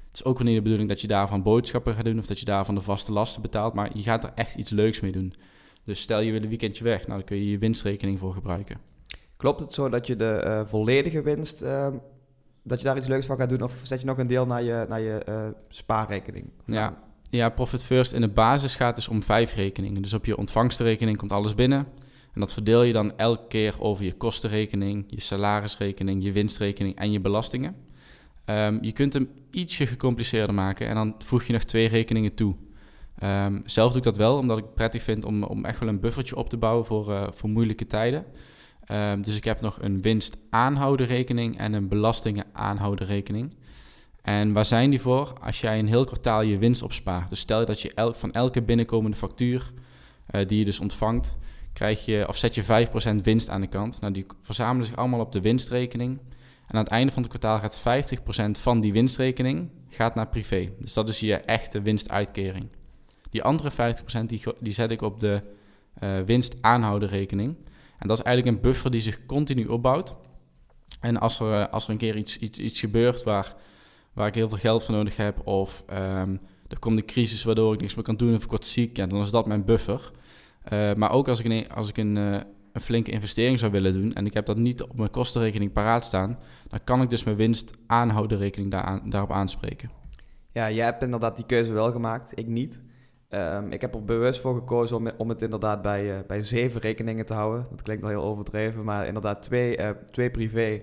Het 0.08 0.14
is 0.14 0.24
ook 0.24 0.38
weer 0.38 0.48
niet 0.48 0.56
de 0.56 0.62
bedoeling 0.62 0.90
dat 0.90 1.02
je 1.02 1.08
daarvan 1.08 1.44
boodschappen 1.44 1.96
gaat 1.96 2.06
doen 2.06 2.20
of 2.20 2.26
dat 2.26 2.40
je 2.40 2.46
daarvan 2.46 2.76
de 2.76 2.82
vaste 2.82 3.12
lasten 3.12 3.42
betaalt, 3.42 3.74
maar 3.74 3.90
je 3.94 4.04
gaat 4.04 4.24
er 4.24 4.32
echt 4.36 4.56
iets 4.56 4.70
leuks 4.70 5.00
mee 5.00 5.12
doen. 5.12 5.34
Dus 5.84 6.02
stel 6.02 6.20
je 6.20 6.32
wil 6.32 6.42
een 6.42 6.50
weekendje 6.50 6.84
weg, 6.84 7.00
nou 7.00 7.18
dan 7.18 7.24
kun 7.24 7.38
je 7.38 7.50
je 7.50 7.58
winstrekening 7.58 8.20
voor 8.20 8.34
gebruiken. 8.34 8.91
Klopt 9.42 9.60
het 9.60 9.74
zo 9.74 9.90
dat 9.90 10.08
je 10.08 10.16
de 10.16 10.32
eh, 10.32 10.62
volledige 10.66 11.22
winst, 11.22 11.62
ehm, 11.62 11.94
dat 12.64 12.80
je 12.80 12.86
daar 12.86 12.98
iets 12.98 13.08
leuks 13.08 13.26
van 13.26 13.38
gaat 13.38 13.50
doen? 13.50 13.62
Of 13.62 13.80
zet 13.84 14.00
je 14.00 14.06
nog 14.06 14.18
een 14.18 14.28
deel 14.28 14.46
naar 14.46 14.64
je, 14.64 14.86
naar 14.90 15.00
je 15.00 15.18
eh, 15.18 15.48
spaarrekening? 15.70 16.46
Ja. 16.66 16.98
Ja, 17.30 17.50
Profit 17.50 17.84
First 17.84 18.14
in 18.14 18.22
de 18.22 18.28
basis 18.28 18.76
gaat 18.76 18.96
dus 18.96 19.08
om 19.08 19.24
vijf 19.24 19.56
rekeningen. 19.56 20.02
Dus 20.02 20.14
op 20.14 20.26
je 20.26 20.38
ontvangstrekening 20.38 21.18
komt 21.18 21.32
alles 21.32 21.56
binnen. 21.56 21.88
En 22.34 22.40
dat 22.40 22.54
verdeel 22.54 22.84
je 22.84 22.94
dan 22.94 23.18
elke 23.18 23.48
keer 23.48 23.76
over 23.80 24.06
je 24.06 24.14
kostenrekening, 24.14 25.06
je 25.08 25.22
salarisrekening, 25.22 26.24
je 26.24 26.32
winstrekening 26.32 26.96
en 26.96 27.12
je 27.12 27.20
belastingen. 27.20 27.76
Ehm, 28.46 28.78
je 28.82 28.92
kunt 28.92 29.14
hem 29.14 29.30
ietsje 29.52 29.88
gecompliceerder 29.88 30.56
maken 30.56 30.88
en 30.88 30.96
dan 30.96 31.16
voeg 31.20 31.44
je 31.44 31.54
nog 31.54 31.64
twee 31.64 31.88
rekeningen 31.88 32.34
toe. 32.34 32.56
Ehm, 33.18 33.60
zelf 33.66 33.90
doe 33.90 33.98
ik 33.98 34.04
dat 34.04 34.18
wel, 34.18 34.38
omdat 34.38 34.58
ik 34.58 34.64
het 34.64 34.76
prettig 34.76 35.04
vind 35.04 35.26
om, 35.26 35.44
om 35.44 35.66
echt 35.66 35.80
wel 35.80 35.90
een 35.90 36.00
buffertje 36.00 36.36
op 36.36 36.50
te 36.50 36.58
bouwen 36.58 36.86
voor, 36.86 37.12
eh, 37.12 37.28
voor 37.32 37.50
moeilijke 37.50 37.88
tijden. 37.88 38.26
Ehm, 38.92 39.22
dus 39.22 39.36
ik 39.36 39.44
heb 39.44 39.62
nog 39.62 39.78
een 39.82 40.02
winstaanhouderrekening 40.02 41.58
en 41.58 41.74
een 41.74 41.88
belastingen-aanhouderrekening. 41.88 43.54
En 44.22 44.54
waar 44.54 44.66
zijn 44.66 44.90
die 44.90 45.02
voor? 45.02 45.34
Als 45.42 45.62
jij 45.62 45.80
een 45.80 45.88
heel 45.88 46.06
kwartaal 46.06 46.42
je 46.42 46.58
winst 46.58 46.82
opspaart. 46.82 47.30
Dus 47.30 47.40
stel 47.40 47.66
dat 47.66 47.82
je 47.82 48.14
van 48.16 48.34
elke 48.34 48.62
binnenkomende 48.62 49.18
factuur 49.18 49.72
eh, 50.26 50.48
die 50.48 50.60
je 50.60 50.66
dus 50.66 50.80
ontvangt, 50.80 51.38
krijg 51.74 52.06
je, 52.06 52.26
of 52.28 52.38
zet 52.38 52.56
je 52.56 52.64
5% 52.64 53.16
winst 53.24 53.50
aan 53.50 53.62
de 53.62 53.68
kant. 53.68 54.02
Nou, 54.02 54.14
die 54.14 54.26
verzamelen 54.42 54.88
zich 54.88 54.96
allemaal 54.96 55.20
op 55.20 55.32
de 55.32 55.42
winstrekening. 55.42 56.20
En 56.68 56.76
aan 56.76 56.84
het 56.84 56.92
einde 56.92 57.12
van 57.12 57.24
het 57.24 57.32
kwartaal 57.32 57.60
gaat 57.60 57.80
50% 58.58 58.62
van 58.62 58.80
die 58.80 58.94
winstrekening 58.94 59.70
gaat 59.90 60.16
naar 60.16 60.28
privé. 60.28 60.72
Dus 60.80 60.94
dat 60.94 61.10
is 61.10 61.20
je 61.20 61.36
echte 61.36 61.82
winstuitkering. 61.82 62.68
Die 63.30 63.44
andere 63.44 63.72
50% 63.72 64.26
die, 64.26 64.44
die 64.60 64.74
zet 64.74 64.92
ik 64.92 65.02
op 65.02 65.20
de 65.20 65.42
eh 65.94 66.20
winstaanhouderrekening. 66.26 67.56
En 68.02 68.08
dat 68.08 68.18
is 68.18 68.24
eigenlijk 68.24 68.56
een 68.56 68.62
buffer 68.62 68.92
die 68.92 69.02
zich 69.02 69.26
continu 69.26 69.66
opbouwt. 69.66 70.16
En 71.00 71.18
als 71.18 71.40
er, 71.40 71.54
eh, 71.54 71.74
als 71.74 71.86
er 71.86 71.92
een 71.92 71.98
keer 71.98 72.16
iets, 72.16 72.38
iets, 72.38 72.60
iets 72.60 72.80
gebeurt 72.80 73.24
waar, 73.24 73.56
waar 74.14 74.28
ik 74.28 74.36
heel 74.36 74.50
veel 74.50 74.58
geld 74.58 74.84
voor 74.84 74.96
nodig 74.96 75.16
heb... 75.16 75.48
of 75.48 75.84
ehm, 75.88 76.38
er 76.68 76.80
komt 76.80 76.98
een 76.98 77.06
crisis 77.06 77.44
waardoor 77.44 77.74
ik 77.74 77.82
niks 77.82 77.96
meer 77.96 78.04
kan 78.04 78.16
doen 78.16 78.36
of 78.36 78.44
ik 78.44 78.50
word 78.50 78.66
ziek... 78.66 78.98
Ja, 78.98 79.08
dan 79.08 79.22
is 79.22 79.30
dat 79.30 79.46
mijn 79.46 79.66
buffer. 79.66 80.12
Eh, 80.64 80.94
maar 80.94 81.12
ook 81.12 81.28
als 81.28 81.40
ik, 81.40 81.46
een, 81.46 81.72
als 81.72 81.90
ik 81.90 81.98
een, 81.98 82.18
eh, 82.18 82.40
een 82.74 82.82
flinke 82.82 83.12
investering 83.12 83.60
zou 83.60 83.72
willen 83.72 83.94
doen... 83.94 84.14
en 84.14 84.26
ik 84.26 84.34
heb 84.34 84.46
dat 84.46 84.58
niet 84.58 84.84
op 84.84 84.98
mijn 84.98 85.12
kostenrekening 85.12 85.74
paraat 85.74 86.06
staan... 86.06 86.40
dan 86.68 86.80
kan 86.84 87.02
ik 87.02 87.10
dus 87.10 87.24
mijn 87.24 87.38
winstaanhouderrekening 87.38 88.72
daaraan, 88.72 89.10
daarop 89.10 89.32
aanspreken. 89.32 89.92
Ja, 90.52 90.72
jij 90.72 90.86
hebt 90.86 91.04
inderdaad 91.04 91.36
die 91.36 91.46
keuze 91.46 91.72
wel 91.72 91.92
gemaakt, 91.92 92.40
ik 92.40 92.48
niet. 92.48 92.82
Ehm, 93.32 93.72
ik 93.72 93.82
heb 93.82 93.94
er 93.94 94.06
bewust 94.06 94.42
voor 94.42 94.56
gekozen 94.56 94.98
om, 94.98 95.10
om 95.18 95.30
het 95.30 95.42
inderdaad 95.42 95.82
bij, 95.82 96.18
eh, 96.18 96.20
bij 96.28 96.42
zeven 96.42 96.82
rekeningen 96.82 97.26
te 97.26 97.34
houden. 97.34 97.68
Dat 97.70 97.82
klinkt 97.82 98.02
wel 98.02 98.12
heel 98.12 98.24
overdreven, 98.24 98.84
maar 98.84 99.08
inderdaad 99.08 99.44
twee, 99.44 99.78
eh, 99.78 99.90
twee 100.12 100.32
privé 100.32 100.82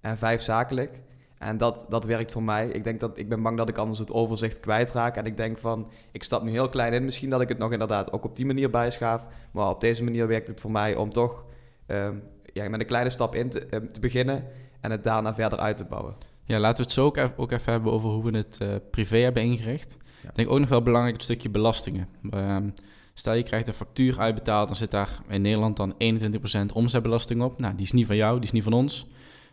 en 0.00 0.18
vijf 0.18 0.40
zakelijk. 0.40 1.00
En 1.38 1.56
dat, 1.56 1.86
dat 1.88 2.04
werkt 2.04 2.32
voor 2.32 2.42
mij. 2.42 2.66
Ik, 2.68 2.84
denk 2.84 3.00
dat, 3.00 3.18
ik 3.18 3.28
ben 3.28 3.42
bang 3.42 3.56
dat 3.56 3.68
ik 3.68 3.78
anders 3.78 3.98
het 3.98 4.12
overzicht 4.12 4.60
kwijtraak. 4.60 5.16
En 5.16 5.24
ik 5.24 5.36
denk 5.36 5.58
van, 5.58 5.90
ik 6.12 6.22
stap 6.22 6.42
nu 6.42 6.50
heel 6.50 6.68
klein 6.68 6.92
in. 6.92 7.04
Misschien 7.04 7.30
dat 7.30 7.40
ik 7.40 7.48
het 7.48 7.58
nog 7.58 7.72
inderdaad 7.72 8.12
ook 8.12 8.24
op 8.24 8.36
die 8.36 8.46
manier 8.46 8.70
bijschaaf. 8.70 9.26
Maar 9.50 9.68
op 9.68 9.80
deze 9.80 10.04
manier 10.04 10.26
werkt 10.26 10.46
het 10.46 10.60
voor 10.60 10.70
mij 10.70 10.94
om 10.94 11.12
toch 11.12 11.44
ehm, 11.86 12.14
ja, 12.52 12.68
met 12.68 12.80
een 12.80 12.86
kleine 12.86 13.10
stap 13.10 13.34
in 13.34 13.48
te, 13.48 13.66
eh, 13.66 13.80
te 13.80 14.00
beginnen. 14.00 14.44
En 14.80 14.90
het 14.90 15.04
daarna 15.04 15.34
verder 15.34 15.58
uit 15.58 15.76
te 15.76 15.84
bouwen. 15.84 16.14
Ja, 16.44 16.58
laten 16.58 16.76
we 16.76 16.82
het 16.82 16.92
zo 16.92 17.04
ook 17.04 17.16
even, 17.16 17.38
ook 17.38 17.52
even 17.52 17.72
hebben 17.72 17.92
over 17.92 18.08
hoe 18.08 18.30
we 18.30 18.36
het 18.36 18.90
privé 18.90 19.16
hebben 19.16 19.42
ingericht. 19.42 19.96
Ik 20.28 20.34
denk 20.34 20.50
ook 20.50 20.58
nog 20.58 20.68
wel 20.68 20.82
belangrijk 20.82 21.14
het 21.14 21.24
stukje 21.24 21.48
belastingen. 21.48 22.08
Ehm, 22.30 22.68
stel 23.14 23.34
je 23.34 23.42
krijgt 23.42 23.68
een 23.68 23.74
factuur 23.74 24.18
uitbetaald, 24.18 24.68
dan 24.68 24.76
zit 24.76 24.90
daar 24.90 25.20
in 25.28 25.42
Nederland 25.42 25.76
dan 25.76 25.94
21% 25.98 26.72
omzetbelasting 26.72 27.42
op. 27.42 27.58
Nou, 27.58 27.74
die 27.74 27.84
is 27.84 27.92
niet 27.92 28.06
van 28.06 28.16
jou, 28.16 28.34
die 28.34 28.44
is 28.44 28.52
niet 28.52 28.62
van 28.62 28.72
ons. 28.72 29.06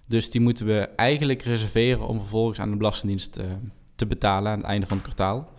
Dus 0.07 0.29
die 0.29 0.41
moeten 0.41 0.65
we 0.65 0.79
eigenlijk 0.79 1.41
reserveren 1.41 2.07
om 2.07 2.19
vervolgens 2.19 2.59
aan 2.59 2.69
de 2.69 2.77
Belastingdienst 2.77 3.37
uh, 3.37 3.45
te 3.95 4.05
betalen 4.05 4.51
aan 4.51 4.57
het 4.57 4.67
einde 4.67 4.87
van 4.87 4.97
het 4.97 5.05
kwartaal. 5.05 5.49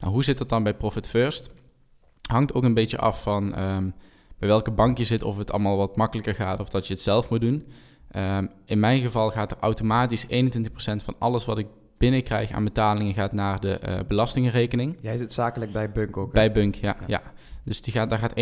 Nou, 0.00 0.12
hoe 0.12 0.24
zit 0.24 0.38
dat 0.38 0.48
dan 0.48 0.62
bij 0.62 0.74
Profit 0.74 1.08
First? 1.08 1.54
Hangt 2.28 2.54
ook 2.54 2.64
een 2.64 2.74
beetje 2.74 2.98
af 2.98 3.22
van 3.22 3.58
um, 3.58 3.94
bij 4.38 4.48
welke 4.48 4.70
bank 4.70 4.98
je 4.98 5.04
zit, 5.04 5.22
of 5.22 5.36
het 5.36 5.52
allemaal 5.52 5.76
wat 5.76 5.96
makkelijker 5.96 6.34
gaat 6.34 6.60
of 6.60 6.68
dat 6.68 6.86
je 6.86 6.94
het 6.94 7.02
zelf 7.02 7.30
moet 7.30 7.40
doen. 7.40 7.66
Um, 8.16 8.50
in 8.64 8.80
mijn 8.80 9.00
geval 9.00 9.30
gaat 9.30 9.50
er 9.50 9.56
automatisch 9.60 10.26
21% 10.26 10.28
van 10.76 11.14
alles 11.18 11.44
wat 11.44 11.58
ik 11.58 11.66
binnenkrijg 11.98 12.50
aan 12.50 12.64
betalingen 12.64 13.14
gaat 13.14 13.32
naar 13.32 13.60
de 13.60 13.80
uh, 13.88 13.94
belastingenrekening. 14.08 14.96
Jij 15.00 15.16
zit 15.16 15.32
zakelijk 15.32 15.72
bij 15.72 15.92
Bunk 15.92 16.16
ook? 16.16 16.32
Bij 16.32 16.52
Bunk, 16.52 16.74
ja. 16.74 16.96
ja. 17.06 17.22
Dus 17.64 17.82
die 17.82 17.92
gaat, 17.92 18.10
daar 18.10 18.18
gaat 18.18 18.34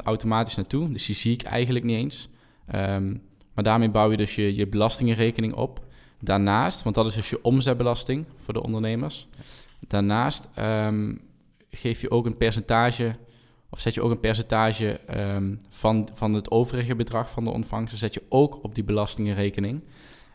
21% 0.00 0.04
automatisch 0.04 0.54
naartoe. 0.54 0.92
Dus 0.92 1.06
die 1.06 1.14
zie 1.14 1.32
ik 1.32 1.42
eigenlijk 1.42 1.84
niet 1.84 1.96
eens. 1.96 2.28
Um, 2.74 3.22
maar 3.54 3.64
daarmee 3.64 3.90
bouw 3.90 4.10
je 4.10 4.16
dus 4.16 4.34
je, 4.34 4.56
je 4.56 4.66
belastingenrekening 4.66 5.54
op. 5.54 5.84
Daarnaast, 6.20 6.82
want 6.82 6.94
dat 6.94 7.06
is 7.06 7.14
dus 7.14 7.30
je 7.30 7.42
omzetbelasting 7.42 8.26
voor 8.44 8.54
de 8.54 8.62
ondernemers. 8.62 9.28
Daarnaast 9.80 10.48
um, 10.58 11.20
geef 11.70 12.00
je 12.00 12.10
ook 12.10 12.26
een 12.26 12.36
percentage, 12.36 13.16
of 13.70 13.80
zet 13.80 13.94
je 13.94 14.02
ook 14.02 14.10
een 14.10 14.20
percentage 14.20 15.00
um, 15.18 15.60
van, 15.68 16.08
van 16.12 16.32
het 16.32 16.50
overige 16.50 16.96
bedrag 16.96 17.30
van 17.30 17.44
de 17.44 17.50
ontvangst, 17.50 17.98
zet 17.98 18.14
je 18.14 18.22
ook 18.28 18.64
op 18.64 18.74
die 18.74 18.84
belastingenrekening. 18.84 19.82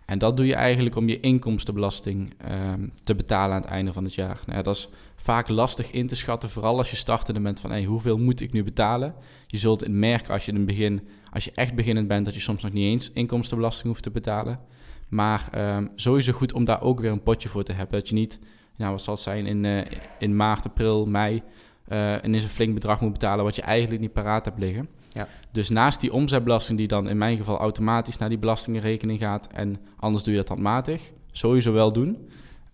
En 0.08 0.18
dat 0.18 0.38
doe 0.38 0.46
je 0.46 0.56
eigenlijk 0.56 0.96
om 0.96 1.10
je 1.10 1.20
inkomstenbelasting 1.20 2.34
um, 2.52 2.92
te 3.04 3.16
betalen 3.16 3.56
aan 3.56 3.62
het 3.62 3.70
einde 3.70 3.94
van 3.94 4.04
het 4.04 4.14
jaar. 4.14 4.40
Nou 4.46 4.58
ja, 4.58 4.64
dat 4.64 4.76
is 4.76 4.90
vaak 5.16 5.48
lastig 5.48 5.92
in 5.92 6.08
te 6.08 6.16
schatten, 6.16 6.50
vooral 6.50 6.78
als 6.78 6.90
je 6.90 6.96
startende 6.96 7.40
bent 7.40 7.60
van 7.60 7.72
hey, 7.72 7.84
hoeveel 7.84 8.18
moet 8.18 8.42
ik 8.42 8.54
nu 8.54 8.64
betalen. 8.64 9.14
Je 9.48 9.58
zult 9.58 9.80
het 9.80 9.92
merken 9.92 10.34
als 10.34 10.46
je 10.46 10.52
in 10.52 10.58
het 10.58 10.66
begin, 10.66 11.08
als 11.32 11.44
je 11.44 11.52
echt 11.56 11.74
beginnend 11.76 12.08
bent, 12.08 12.26
dat 12.26 12.34
je 12.34 12.40
soms 12.40 12.64
nog 12.64 12.72
niet 12.72 12.84
eens 12.84 13.12
inkomstenbelasting 13.12 13.88
hoeft 13.88 14.04
te 14.04 14.10
betalen. 14.10 14.60
Maar 15.08 15.50
um, 15.78 15.92
sowieso 15.96 16.34
goed 16.34 16.54
om 16.54 16.66
daar 16.66 16.82
ook 16.82 17.00
weer 17.00 17.12
een 17.12 17.24
potje 17.24 17.50
voor 17.50 17.64
te 17.64 17.74
hebben. 17.74 18.00
Dat 18.00 18.10
je 18.10 18.16
niet, 18.16 18.40
nou, 18.76 18.92
wat 18.92 19.02
zal 19.02 19.14
het 19.14 19.24
zijn, 19.24 19.46
in, 19.46 19.64
uh, 19.64 19.82
in 20.20 20.36
maart, 20.36 20.66
april, 20.66 21.06
mei, 21.06 21.42
uh, 21.88 22.16
ineens 22.24 22.44
een 22.44 22.50
flink 22.50 22.74
bedrag 22.74 23.02
moet 23.02 23.12
betalen 23.12 23.46
wat 23.46 23.56
je 23.56 23.62
eigenlijk 23.62 24.02
niet 24.02 24.14
paraat 24.14 24.46
hebt 24.46 24.60
liggen. 24.60 24.90
Ja. 25.18 25.28
Dus 25.52 25.70
naast 25.70 26.00
die 26.00 26.14
omzetbelasting 26.14 26.78
die 26.78 26.88
dan 26.88 27.10
in 27.10 27.18
mijn 27.18 27.38
geval 27.38 27.58
automatisch 27.58 28.18
naar 28.18 28.30
die 28.30 28.38
belastingenrekening 28.38 29.20
gaat 29.20 29.48
en 29.48 29.78
anders 30.00 30.24
doe 30.24 30.34
je 30.34 30.40
dat 30.40 30.50
handmatig, 30.50 31.12
sowieso 31.32 31.74
wel 31.74 31.94
doen, 31.94 32.18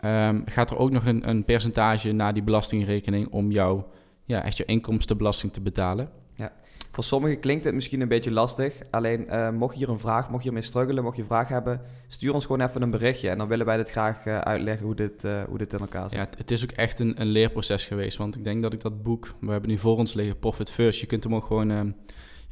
um, 0.06 0.44
gaat 0.46 0.72
er 0.72 0.78
ook 0.78 0.92
nog 0.92 1.06
een, 1.06 1.30
een, 1.30 1.46
percentage 1.46 2.12
naar 2.12 2.34
die 2.34 2.44
belastingrekening 2.44 3.28
om 3.28 3.52
jou 3.52 3.84
ja, 4.26 4.44
echt 4.44 4.58
je 4.58 4.66
inkomstenbelasting 4.66 5.54
te 5.54 5.62
betalen. 5.62 6.10
Ja. 6.36 6.52
Voor 6.92 7.04
sommigen 7.04 7.40
klinkt 7.40 7.64
het 7.64 7.74
misschien 7.74 8.02
een 8.02 8.08
beetje 8.08 8.32
lastig. 8.32 8.74
Alleen 8.90 9.26
uh, 9.30 9.50
mocht 9.50 9.74
je 9.74 9.80
hier 9.80 9.90
een 9.90 10.00
vraag, 10.00 10.30
mocht 10.30 10.44
je 10.44 10.50
ermee 10.50 10.64
struggelen, 10.64 11.04
mocht 11.04 11.16
je 11.16 11.22
een 11.22 11.28
vraag 11.28 11.48
hebben, 11.48 11.82
stuur 12.08 12.34
ons 12.34 12.46
gewoon 12.46 12.68
even 12.68 12.82
een 12.82 12.92
berichtje. 12.92 13.30
En 13.30 13.38
dan 13.38 13.48
willen 13.48 13.66
wij 13.66 13.78
dit 13.78 13.92
graag 13.92 14.26
uh, 14.26 14.40
uitleggen 14.40 14.86
hoe 14.86 14.96
dit, 14.96 15.24
uh, 15.24 15.44
hoe 15.44 15.58
dit 15.58 15.74
in 15.74 15.80
elkaar 15.80 16.10
zit. 16.10 16.20
Ja, 16.20 16.26
het, 16.26 16.38
het 16.38 16.52
is 16.52 16.64
ook 16.64 16.72
echt 16.72 17.00
een, 17.00 17.22
een, 17.22 17.28
leerproces 17.28 17.86
geweest. 17.86 18.18
Want 18.18 18.36
ik 18.36 18.44
denk 18.44 18.62
dat 18.62 18.74
ik 18.74 18.82
dat 18.82 19.04
boek, 19.04 19.36
we 19.40 19.52
hebben 19.52 19.70
nu 19.70 19.78
voor 19.78 19.98
ons 19.98 20.14
liggen, 20.14 20.40
Profit 20.40 20.72
First. 20.72 21.00
Je 21.00 21.06
kunt 21.06 21.24
hem 21.24 21.36
ook 21.36 21.46
gewoon, 21.46 21.72
ehm, 21.72 21.92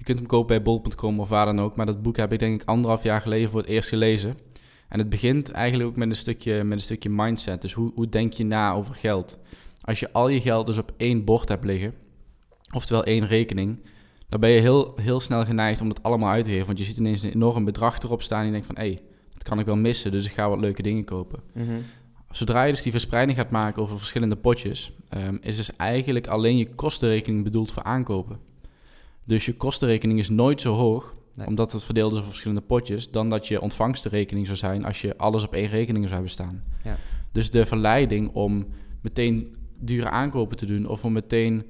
je 0.01 0.07
kunt 0.07 0.19
hem 0.19 0.27
kopen 0.27 0.47
bij 0.47 0.61
bol.com 0.61 1.19
of 1.19 1.29
waar 1.29 1.45
dan 1.45 1.59
ook. 1.59 1.75
Maar 1.75 1.85
dat 1.85 2.01
boek 2.01 2.17
heb 2.17 2.33
ik 2.33 2.39
denk 2.39 2.61
ik 2.61 2.67
anderhalf 2.67 3.03
jaar 3.03 3.21
geleden 3.21 3.49
voor 3.49 3.59
het 3.59 3.69
eerst 3.69 3.89
gelezen. 3.89 4.37
En 4.87 4.99
het 4.99 5.09
begint 5.09 5.51
eigenlijk 5.51 5.89
ook 5.89 5.95
met 5.95 6.09
een 6.09 6.15
stukje, 6.15 6.63
met 6.63 6.77
een 6.77 6.83
stukje 6.83 7.09
mindset. 7.09 7.61
Dus 7.61 7.73
hoe, 7.73 7.91
hoe 7.95 8.09
denk 8.09 8.33
je 8.33 8.45
na 8.45 8.73
over 8.73 8.95
geld? 8.95 9.39
Als 9.81 9.99
je 9.99 10.11
al 10.11 10.27
je 10.27 10.41
geld 10.41 10.65
dus 10.65 10.77
op 10.77 10.93
één 10.97 11.23
bord 11.23 11.49
hebt 11.49 11.65
liggen, 11.65 11.93
oftewel 12.73 13.03
één 13.03 13.25
rekening, 13.25 13.79
dan 14.29 14.39
ben 14.39 14.49
je 14.49 14.59
heel, 14.59 14.93
heel 15.01 15.19
snel 15.19 15.45
geneigd 15.45 15.81
om 15.81 15.87
dat 15.87 16.03
allemaal 16.03 16.31
uit 16.31 16.43
te 16.43 16.49
geven. 16.49 16.65
Want 16.65 16.77
je 16.77 16.83
ziet 16.83 16.97
ineens 16.97 17.21
een 17.21 17.33
enorm 17.33 17.65
bedrag 17.65 17.99
erop 17.99 18.21
staan 18.21 18.39
en 18.39 18.45
je 18.45 18.51
denkt 18.51 18.65
van, 18.65 18.75
hé, 18.75 18.81
hey, 18.81 19.01
dat 19.33 19.43
kan 19.43 19.59
ik 19.59 19.65
wel 19.65 19.75
missen, 19.75 20.11
dus 20.11 20.25
ik 20.25 20.31
ga 20.31 20.49
wat 20.49 20.59
leuke 20.59 20.81
dingen 20.81 21.03
kopen. 21.03 21.39
Mm 21.53 21.83
Zodra 22.31 22.63
je 22.63 22.73
dus 22.73 22.81
die 22.81 22.91
verspreiding 22.91 23.37
gaat 23.37 23.49
maken 23.49 23.81
over 23.81 23.97
verschillende 23.97 24.35
potjes, 24.35 24.91
um, 25.27 25.39
is 25.41 25.55
dus 25.55 25.75
eigenlijk 25.75 26.27
alleen 26.27 26.57
je 26.57 26.75
kostenrekening 26.75 27.43
bedoeld 27.43 27.71
voor 27.71 27.83
aankopen. 27.83 28.39
Dus 29.31 29.45
je 29.45 29.53
kostenrekening 29.53 30.19
is 30.19 30.29
nooit 30.29 30.61
zo 30.61 30.73
hoog 30.73 31.13
omdat 31.45 31.71
het 31.71 31.83
verdeeld 31.83 32.11
is 32.11 32.17
over 32.17 32.29
verschillende 32.29 32.61
potjes, 32.61 33.11
dan 33.11 33.29
dat 33.29 33.47
je 33.47 33.61
ontvangstenrekening 33.61 34.45
zou 34.45 34.57
zijn 34.57 34.85
als 34.85 35.01
je 35.01 35.17
alles 35.17 35.43
op 35.43 35.53
één 35.53 35.69
rekening 35.69 36.03
zou 36.03 36.13
hebben 36.13 36.31
staan. 36.31 36.63
Ja. 36.83 36.97
Dus 37.31 37.49
de 37.49 37.65
verleiding 37.65 38.29
om 38.33 38.67
meteen 39.01 39.55
dure 39.79 40.09
aankopen 40.09 40.57
te 40.57 40.65
doen 40.65 40.87
of 40.87 41.03
om 41.03 41.13
meteen 41.13 41.65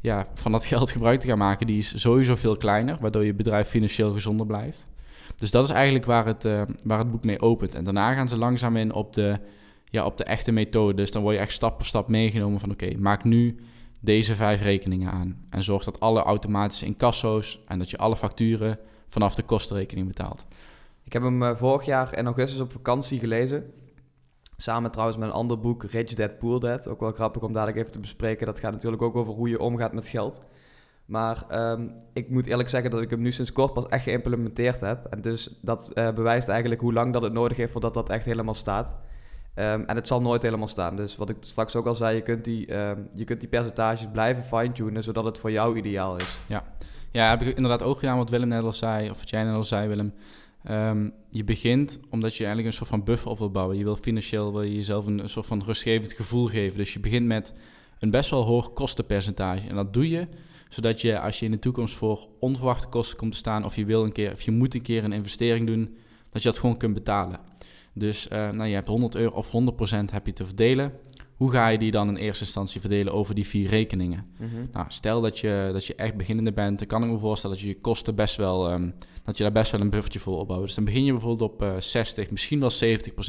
ja, 0.00 0.28
van 0.34 0.52
dat 0.52 0.64
geld 0.74 0.90
gebruik 0.90 1.20
te 1.20 1.26
gaan 1.26 1.38
maken, 1.38 1.66
die 1.66 1.78
is 1.78 2.00
sowieso 2.00 2.34
veel 2.34 2.56
kleiner, 2.56 2.96
waardoor 3.00 3.24
je 3.24 3.34
bedrijf 3.34 3.68
financieel 3.68 4.12
gezonder 4.12 4.46
blijft. 4.46 4.88
Dus 5.36 5.50
dat 5.50 5.64
is 5.64 5.70
eigenlijk 5.70 6.04
waar 6.04 6.26
het, 6.26 6.44
uh, 6.44 6.62
waar 6.84 6.98
het 6.98 7.10
boek 7.10 7.24
mee 7.24 7.40
opent. 7.40 7.74
En 7.74 7.84
daarna 7.84 8.14
gaan 8.14 8.28
ze 8.28 8.36
langzaam 8.36 8.76
in 8.76 8.92
op 8.92 9.14
de, 9.14 9.38
ja, 9.90 10.04
op 10.04 10.16
de 10.18 10.24
echte 10.24 10.52
methode. 10.52 10.94
Dus 10.94 11.12
dan 11.12 11.22
word 11.22 11.34
je 11.34 11.40
echt 11.40 11.52
stap 11.52 11.76
voor 11.76 11.86
stap 11.86 12.08
meegenomen 12.08 12.60
van 12.60 12.70
oké, 12.70 12.96
maak 12.98 13.24
nu 13.24 13.56
deze 14.02 14.34
vijf 14.34 14.62
rekeningen 14.62 15.10
aan. 15.10 15.46
En 15.50 15.62
zorg 15.62 15.84
dat 15.84 16.00
alle 16.00 16.22
automatische 16.22 16.86
incasso's 16.86 17.62
en 17.66 17.78
dat 17.78 17.90
je 17.90 17.98
alle 17.98 18.16
facturen 18.16 18.78
vanaf 19.08 19.34
de 19.34 19.42
kostenrekening 19.42 20.06
betaald. 20.06 20.46
Ik 21.04 21.12
heb 21.12 21.22
hem 21.22 21.42
uh, 21.42 21.56
vorig 21.56 21.84
jaar 21.84 22.18
in 22.18 22.24
augustus 22.26 22.60
op 22.60 22.72
vakantie 22.72 23.18
gelezen. 23.18 23.72
Samen 24.56 24.90
trouwens 24.90 25.18
met 25.18 25.28
een 25.28 25.34
ander 25.34 25.60
boek, 25.60 25.84
Rich 25.84 26.14
Dad 26.14 26.38
Poor 26.38 26.60
Dad. 26.60 26.88
Ook 26.88 27.00
wel 27.00 27.12
grappig 27.12 27.42
om 27.42 27.52
dadelijk 27.52 27.78
even 27.78 27.92
te 27.92 28.00
bespreken. 28.00 28.46
Dat 28.46 28.58
gaat 28.58 28.72
natuurlijk 28.72 29.02
ook 29.02 29.16
over 29.16 29.32
hoe 29.32 29.48
je 29.48 29.60
omgaat 29.60 29.92
met 29.92 30.06
geld. 30.06 30.40
Maar 31.04 31.70
um, 31.70 31.94
ik 32.12 32.30
moet 32.30 32.46
eerlijk 32.46 32.68
zeggen 32.68 32.90
dat 32.90 33.00
ik 33.00 33.10
hem 33.10 33.20
nu 33.20 33.32
sinds 33.32 33.52
kort 33.52 33.72
pas 33.72 33.86
echt 33.86 34.02
geïmplementeerd 34.02 34.80
heb. 34.80 35.04
En 35.04 35.22
dus 35.22 35.58
dat 35.60 35.90
uh, 35.94 36.10
bewijst 36.10 36.48
eigenlijk 36.48 36.80
hoe 36.80 36.92
lang 36.92 37.12
dat 37.12 37.22
het 37.22 37.32
nodig 37.32 37.56
heeft 37.56 37.72
voordat 37.72 37.94
dat 37.94 38.08
echt 38.08 38.24
helemaal 38.24 38.54
staat. 38.54 38.96
Um, 39.54 39.84
en 39.84 39.96
het 39.96 40.06
zal 40.06 40.20
nooit 40.20 40.42
helemaal 40.42 40.68
staan. 40.68 40.96
Dus 40.96 41.16
wat 41.16 41.28
ik 41.28 41.36
straks 41.40 41.76
ook 41.76 41.86
al 41.86 41.94
zei, 41.94 42.16
je 42.16 42.22
kunt 42.22 42.44
die, 42.44 42.76
um, 42.76 43.08
je 43.14 43.24
kunt 43.24 43.40
die 43.40 43.48
percentages 43.48 44.06
blijven 44.12 44.44
fine-tunen, 44.44 45.02
zodat 45.02 45.24
het 45.24 45.38
voor 45.38 45.50
jou 45.50 45.76
ideaal 45.76 46.16
is. 46.16 46.38
Ja, 46.48 46.64
ja, 47.10 47.28
heb 47.28 47.42
ik 47.42 47.56
inderdaad 47.56 47.82
ook 47.82 47.98
gedaan 47.98 48.16
wat 48.16 48.30
Willem 48.30 48.48
net 48.48 48.62
al 48.62 48.72
zei, 48.72 49.10
of 49.10 49.18
wat 49.18 49.30
jij 49.30 49.44
net 49.44 49.54
al 49.54 49.64
zei, 49.64 49.88
Willem. 49.88 50.14
Um, 50.70 51.12
je 51.30 51.44
begint 51.44 52.00
omdat 52.10 52.32
je 52.34 52.44
eigenlijk 52.44 52.66
een 52.66 52.78
soort 52.78 52.88
van 52.88 53.04
buffer 53.04 53.30
op 53.30 53.38
wil 53.38 53.50
bouwen. 53.50 53.76
Je 53.76 53.84
wil 53.84 53.96
financieel 53.96 54.52
wil 54.52 54.62
je 54.62 54.74
jezelf 54.74 55.06
een, 55.06 55.28
soort 55.28 55.46
van 55.46 55.62
rustgevend 55.62 56.12
gevoel 56.12 56.46
geven. 56.46 56.78
Dus 56.78 56.92
je 56.92 57.00
begint 57.00 57.26
met 57.26 57.54
een 57.98 58.10
best 58.10 58.30
wel 58.30 58.42
hoog 58.42 58.72
kostenpercentage. 58.72 59.68
En 59.68 59.74
dat 59.74 59.92
doe 59.92 60.08
je 60.08 60.28
zodat 60.72 61.00
je 61.00 61.20
als 61.20 61.38
je 61.38 61.44
in 61.44 61.50
de 61.50 61.58
toekomst 61.58 61.94
voor 61.94 62.28
onverwachte 62.38 62.88
kosten 62.88 63.16
komt 63.16 63.32
te 63.32 63.38
staan, 63.38 63.64
of 63.64 63.76
je 63.76 63.84
wil 63.84 64.04
een 64.04 64.12
keer, 64.12 64.32
of 64.32 64.42
je 64.42 64.50
moet 64.50 64.74
een 64.74 64.82
keer 64.82 65.04
een 65.04 65.12
investering 65.12 65.66
doen, 65.66 65.96
dat 66.30 66.42
je 66.42 66.48
dat 66.48 66.58
gewoon 66.58 66.76
kunt 66.76 66.94
betalen. 66.94 67.40
Dus 67.92 68.28
uh, 68.32 68.50
nou, 68.50 68.68
je 68.68 68.74
hebt 68.74 68.88
100 68.88 69.14
euro 69.14 69.36
of 69.36 69.46
100% 69.46 69.50
heb 70.12 70.26
je 70.26 70.32
te 70.32 70.44
verdelen. 70.44 70.92
Hoe 71.36 71.50
ga 71.50 71.68
je 71.68 71.78
die 71.78 71.90
dan 71.90 72.08
in 72.08 72.16
eerste 72.16 72.44
instantie 72.44 72.80
verdelen 72.80 73.12
over 73.12 73.34
die 73.34 73.46
vier 73.46 73.68
rekeningen? 73.68 74.26
Mm 74.38 74.48
-hmm. 74.48 74.68
nou, 74.72 74.86
stel 74.88 75.20
dat 75.20 75.38
je, 75.38 75.70
dat 75.72 75.86
je 75.86 75.94
echt 75.94 76.16
beginnende 76.16 76.52
bent, 76.52 76.78
dan 76.78 76.88
kan 76.88 77.04
ik 77.04 77.10
me 77.10 77.18
voorstellen 77.18 77.56
dat 77.56 77.64
je 77.64 77.70
je 77.70 77.80
kosten 77.80 78.14
best 78.14 78.36
wel, 78.36 78.72
um, 78.72 78.94
dat 79.24 79.36
je 79.36 79.42
daar 79.42 79.52
best 79.52 79.72
wel 79.72 79.80
een 79.80 79.90
buffertje 79.90 80.20
voor 80.20 80.38
opbouwt. 80.38 80.62
Dus 80.62 80.74
dan 80.74 80.84
begin 80.84 81.04
je 81.04 81.12
bijvoorbeeld 81.12 81.50
op 81.52 81.62
uh, 81.62 81.76
60, 81.78 82.30
misschien 82.30 82.60
wel 82.60 82.70
70% 82.70 82.74
Dat 83.14 83.24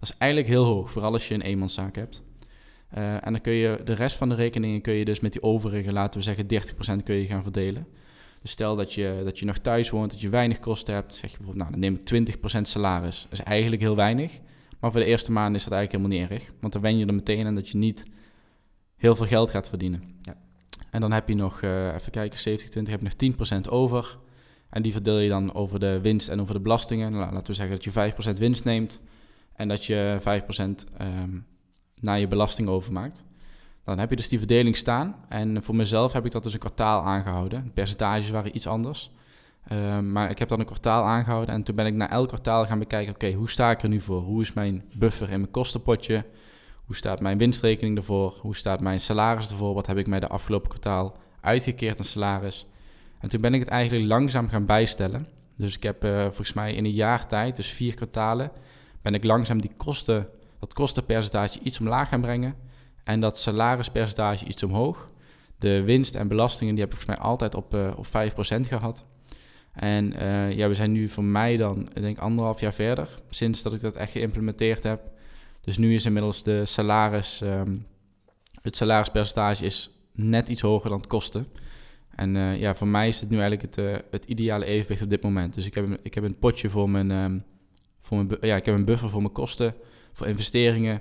is 0.00 0.16
eigenlijk 0.18 0.50
heel 0.50 0.64
hoog, 0.64 0.90
vooral 0.90 1.12
als 1.12 1.28
je 1.28 1.34
een 1.34 1.40
eenmanszaak 1.42 1.96
hebt. 1.96 2.22
Uh, 2.98 3.26
en 3.26 3.32
dan 3.32 3.40
kun 3.40 3.52
je 3.52 3.80
de 3.84 3.92
rest 3.92 4.16
van 4.16 4.28
de 4.28 4.34
rekeningen 4.34 4.80
kun 4.80 4.94
je 4.94 5.04
dus 5.04 5.20
met 5.20 5.32
die 5.32 5.42
overige, 5.42 5.92
laten 5.92 6.20
we 6.20 6.24
zeggen 6.24 6.46
30% 7.00 7.02
kun 7.02 7.14
je 7.14 7.26
gaan 7.26 7.42
verdelen. 7.42 7.86
Dus 8.40 8.50
stel 8.50 8.76
dat 8.76 8.94
je, 8.94 9.20
dat 9.24 9.38
je 9.38 9.44
nog 9.44 9.58
thuis 9.58 9.90
woont, 9.90 10.10
dat 10.10 10.20
je 10.20 10.28
weinig 10.28 10.60
kosten 10.60 10.94
hebt, 10.94 11.14
zeg 11.14 11.30
je 11.30 11.36
bijvoorbeeld, 11.36 11.68
nou 11.68 11.80
dan 11.80 11.80
neem 11.80 12.22
ik 12.22 12.36
20% 12.56 12.60
salaris. 12.60 13.26
Dat 13.30 13.38
is 13.38 13.44
eigenlijk 13.44 13.82
heel 13.82 13.96
weinig. 13.96 14.40
Maar 14.80 14.90
voor 14.90 15.00
de 15.00 15.06
eerste 15.06 15.32
maanden 15.32 15.54
is 15.54 15.64
dat 15.64 15.72
eigenlijk 15.72 16.04
helemaal 16.04 16.28
niet 16.28 16.40
erg. 16.40 16.52
Want 16.60 16.72
dan 16.72 16.82
wen 16.82 16.98
je 16.98 17.06
er 17.06 17.14
meteen 17.14 17.46
aan 17.46 17.54
dat 17.54 17.68
je 17.68 17.78
niet 17.78 18.06
heel 18.96 19.16
veel 19.16 19.26
geld 19.26 19.50
gaat 19.50 19.68
verdienen. 19.68 20.02
Ja. 20.22 20.36
En 20.90 21.00
dan 21.00 21.12
heb 21.12 21.28
je 21.28 21.34
nog, 21.34 21.62
uh, 21.62 21.94
even 21.94 22.12
kijken, 22.12 22.38
70, 22.38 22.68
20, 22.68 22.92
heb 22.92 23.02
je 23.18 23.34
nog 23.36 23.66
10% 23.66 23.70
over. 23.70 24.18
En 24.70 24.82
die 24.82 24.92
verdeel 24.92 25.18
je 25.18 25.28
dan 25.28 25.54
over 25.54 25.78
de 25.78 26.00
winst 26.00 26.28
en 26.28 26.40
over 26.40 26.54
de 26.54 26.60
belastingen. 26.60 27.12
Nou, 27.12 27.32
laten 27.32 27.46
we 27.46 27.54
zeggen 27.54 27.74
dat 27.74 27.84
je 27.84 28.34
5% 28.36 28.38
winst 28.38 28.64
neemt 28.64 29.00
en 29.54 29.68
dat 29.68 29.84
je 29.84 30.16
5% 30.20 30.24
um, 30.60 30.74
ehm, 30.96 31.38
naar 31.94 32.18
je 32.18 32.28
belasting 32.28 32.68
overmaakt. 32.68 33.24
Dan 33.84 33.98
heb 33.98 34.10
je 34.10 34.16
dus 34.16 34.28
die 34.28 34.38
verdeling 34.38 34.76
staan. 34.76 35.14
En 35.28 35.62
voor 35.62 35.74
mezelf 35.74 36.12
heb 36.12 36.26
ik 36.26 36.32
dat 36.32 36.42
dus 36.42 36.52
een 36.52 36.58
kwartaal 36.58 37.02
aangehouden. 37.02 37.64
De 37.64 37.70
percentages 37.70 38.30
waren 38.30 38.56
iets 38.56 38.66
anders. 38.66 39.10
Uh, 39.72 39.98
maar 39.98 40.30
ik 40.30 40.38
heb 40.38 40.48
dan 40.48 40.60
een 40.60 40.66
kwartaal 40.66 41.04
aangehouden 41.04 41.54
en 41.54 41.62
toen 41.62 41.74
ben 41.74 41.86
ik 41.86 41.94
na 41.94 42.10
elk 42.10 42.28
kwartaal 42.28 42.66
gaan 42.66 42.78
bekijken, 42.78 43.14
oké, 43.14 43.32
hoe 43.32 43.50
sta 43.50 43.70
ik 43.70 43.82
er 43.82 43.88
nu 43.88 44.00
voor? 44.00 44.20
Hoe 44.20 44.40
is 44.40 44.52
mijn 44.52 44.84
buffer 44.94 45.30
in 45.30 45.40
mijn 45.40 45.52
kostenpotje? 45.52 46.24
Hoe 46.84 46.96
staat 46.96 47.20
mijn 47.20 47.38
winstrekening 47.38 47.96
ervoor? 47.96 48.38
Hoe 48.40 48.56
staat 48.56 48.80
mijn 48.80 49.00
salaris 49.00 49.50
ervoor? 49.50 49.74
Wat 49.74 49.86
heb 49.86 49.96
ik 49.96 50.06
mij 50.06 50.20
de 50.20 50.28
afgelopen 50.28 50.68
kwartaal 50.68 51.16
uitgekeerd 51.40 51.98
aan 51.98 52.04
salaris? 52.04 52.66
En 53.20 53.28
toen 53.28 53.40
ben 53.40 53.54
ik 53.54 53.60
het 53.60 53.68
eigenlijk 53.68 54.08
langzaam 54.08 54.48
gaan 54.48 54.66
bijstellen. 54.66 55.28
Dus 55.56 55.76
ik 55.76 55.82
heb 55.82 56.04
uh, 56.04 56.22
volgens 56.22 56.52
mij 56.52 56.74
in 56.74 56.84
een 56.84 56.92
jaar 56.92 57.26
tijd, 57.26 57.56
dus 57.56 57.70
vier 57.70 57.94
kwartalen, 57.94 58.50
ben 59.02 59.14
ik 59.14 59.24
langzaam 59.24 59.60
die 59.60 59.72
kosten, 59.76 60.28
dat 60.58 60.72
kostenpercentage 60.72 61.60
iets 61.62 61.80
omlaag 61.80 62.08
gaan 62.08 62.20
brengen. 62.20 62.54
En 63.10 63.20
dat 63.20 63.38
salarispercentage 63.38 64.46
iets 64.46 64.62
omhoog. 64.62 65.10
De 65.58 65.82
winst 65.82 66.14
en 66.14 66.28
belastingen 66.28 66.74
die 66.74 66.84
heb 66.84 66.92
ik 66.92 66.98
volgens 66.98 67.18
mij 67.18 67.28
altijd 67.28 67.54
op, 67.54 67.74
uh, 67.74 67.92
op 67.96 68.06
5% 68.06 68.10
gehad. 68.60 69.04
En 69.72 70.22
uh, 70.22 70.52
ja, 70.52 70.68
we 70.68 70.74
zijn 70.74 70.92
nu 70.92 71.08
voor 71.08 71.24
mij 71.24 71.56
dan, 71.56 71.88
ik 71.94 72.02
denk 72.02 72.18
anderhalf 72.18 72.60
jaar 72.60 72.72
verder, 72.72 73.08
sinds 73.30 73.62
dat 73.62 73.72
ik 73.72 73.80
dat 73.80 73.96
echt 73.96 74.12
geïmplementeerd 74.12 74.82
heb. 74.82 75.00
Dus 75.60 75.78
nu 75.78 75.94
is 75.94 76.04
inmiddels 76.04 76.42
de 76.42 76.64
salaris, 76.64 77.40
um, 77.40 77.86
het 78.62 78.76
salarispercentage 78.76 79.64
is 79.64 79.90
net 80.12 80.48
iets 80.48 80.60
hoger 80.60 80.90
dan 80.90 80.98
het 80.98 81.08
kosten. 81.08 81.46
En 82.14 82.34
uh, 82.34 82.60
ja, 82.60 82.74
voor 82.74 82.88
mij 82.88 83.08
is 83.08 83.20
het 83.20 83.30
nu 83.30 83.40
eigenlijk 83.40 83.74
het, 83.76 84.04
het 84.10 84.24
ideale 84.24 84.64
evenwicht 84.64 85.02
op 85.02 85.10
dit 85.10 85.22
moment. 85.22 85.54
Dus 85.54 85.66
ik 85.66 85.74
heb, 85.74 85.98
ik 86.02 86.14
heb 86.14 86.24
een 86.24 86.38
potje 86.38 86.70
voor 86.70 86.90
mijn, 86.90 87.10
um, 87.10 87.44
voor 88.00 88.16
mijn, 88.16 88.38
ja, 88.40 88.56
ik 88.56 88.66
heb 88.66 88.74
een 88.74 88.84
buffer 88.84 89.10
voor 89.10 89.22
mijn 89.22 89.32
kosten, 89.32 89.74
voor 90.12 90.26
investeringen. 90.26 91.00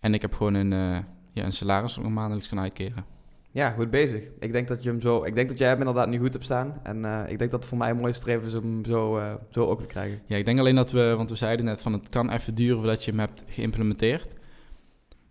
En 0.00 0.14
ik 0.14 0.22
heb 0.22 0.32
gewoon 0.34 0.54
een, 0.54 1.04
ja, 1.34 1.44
een 1.44 1.52
salaris 1.52 1.98
maandelijks 1.98 2.48
kan 2.48 2.60
uitkeren. 2.60 3.04
Ja, 3.50 3.70
goed 3.70 3.90
bezig. 3.90 4.24
Ik 4.40 4.52
denk 4.52 4.68
dat 4.68 4.82
je 4.82 4.88
hem 4.88 5.00
zo. 5.00 5.24
Ik 5.24 5.34
denk 5.34 5.48
dat 5.48 5.58
jij 5.58 5.68
hem 5.68 5.78
inderdaad 5.78 6.08
nu 6.08 6.18
goed 6.18 6.32
hebt 6.32 6.44
staan. 6.44 6.80
En 6.82 7.04
uh, 7.04 7.20
ik 7.28 7.38
denk 7.38 7.50
dat 7.50 7.60
het 7.60 7.68
voor 7.68 7.78
mij 7.78 7.90
een 7.90 7.96
mooie 7.96 8.12
streven 8.12 8.46
is 8.46 8.54
om 8.54 8.64
hem 8.64 8.84
zo, 8.84 9.18
uh, 9.18 9.34
zo 9.50 9.66
ook 9.66 9.80
te 9.80 9.86
krijgen. 9.86 10.20
Ja, 10.26 10.36
ik 10.36 10.44
denk 10.44 10.58
alleen 10.58 10.74
dat 10.74 10.90
we, 10.90 11.14
want 11.16 11.30
we 11.30 11.36
zeiden 11.36 11.64
net 11.64 11.82
van 11.82 11.92
het 11.92 12.08
kan 12.08 12.30
even 12.30 12.54
duren 12.54 12.76
voordat 12.76 13.04
je 13.04 13.10
hem 13.10 13.20
hebt 13.20 13.44
geïmplementeerd. 13.46 14.34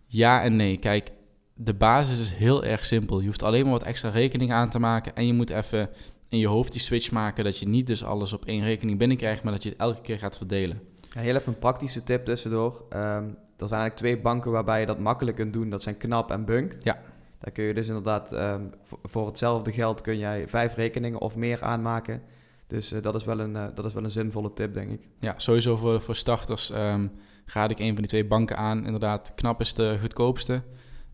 Ja 0.07 0.43
en 0.43 0.55
nee. 0.55 0.77
Kijk, 0.77 1.11
de 1.53 1.73
basis 1.73 2.19
is 2.19 2.31
heel 2.31 2.63
erg 2.63 2.85
simpel. 2.85 3.19
Je 3.19 3.25
hoeft 3.25 3.43
alleen 3.43 3.63
maar 3.63 3.71
wat 3.71 3.83
extra 3.83 4.09
rekening 4.09 4.51
aan 4.51 4.69
te 4.69 4.79
maken. 4.79 5.15
En 5.15 5.27
je 5.27 5.33
moet 5.33 5.49
even 5.49 5.89
in 6.29 6.39
je 6.39 6.47
hoofd 6.47 6.71
die 6.71 6.81
switch 6.81 7.11
maken 7.11 7.43
dat 7.43 7.57
je 7.57 7.67
niet 7.67 7.87
dus 7.87 8.03
alles 8.03 8.33
op 8.33 8.45
één 8.45 8.63
rekening 8.63 8.97
binnenkrijgt, 8.97 9.43
maar 9.43 9.53
dat 9.53 9.63
je 9.63 9.69
het 9.69 9.77
elke 9.77 10.01
keer 10.01 10.17
gaat 10.17 10.37
verdelen. 10.37 10.81
Ja, 11.09 11.21
heel 11.21 11.35
even 11.35 11.53
een 11.53 11.59
praktische 11.59 12.03
tip 12.03 12.25
tussendoor. 12.25 12.85
Um, 12.95 13.37
er 13.63 13.69
zijn 13.69 13.81
eigenlijk 13.81 13.95
twee 13.95 14.23
banken 14.23 14.51
waarbij 14.51 14.79
je 14.79 14.85
dat 14.85 14.99
makkelijk 14.99 15.37
kunt 15.37 15.53
doen. 15.53 15.69
Dat 15.69 15.81
zijn 15.81 15.97
Knap 15.97 16.31
en 16.31 16.45
Bunk. 16.45 16.75
Ja. 16.79 16.99
Daar 17.39 17.51
kun 17.51 17.63
je 17.63 17.73
dus 17.73 17.87
inderdaad 17.87 18.31
um, 18.31 18.69
voor 19.03 19.25
hetzelfde 19.25 19.71
geld 19.71 20.01
kun 20.01 20.17
jij 20.17 20.47
vijf 20.47 20.75
rekeningen 20.75 21.19
of 21.19 21.35
meer 21.35 21.61
aanmaken. 21.61 22.21
Dus 22.67 22.93
uh, 22.93 23.01
dat, 23.01 23.15
is 23.15 23.23
wel 23.23 23.39
een, 23.39 23.55
uh, 23.55 23.65
dat 23.75 23.85
is 23.85 23.93
wel 23.93 24.03
een 24.03 24.09
zinvolle 24.09 24.53
tip, 24.53 24.73
denk 24.73 24.91
ik. 24.91 25.07
Ja, 25.19 25.33
sowieso 25.37 25.75
voor, 25.75 26.01
voor 26.01 26.15
starters 26.15 26.71
um, 26.75 27.11
raad 27.45 27.71
ik 27.71 27.79
een 27.79 27.91
van 27.91 27.95
die 27.95 28.07
twee 28.07 28.25
banken 28.25 28.57
aan. 28.57 28.85
Inderdaad, 28.85 29.31
Knap 29.35 29.59
is 29.59 29.73
de 29.73 29.97
goedkoopste. 30.01 30.61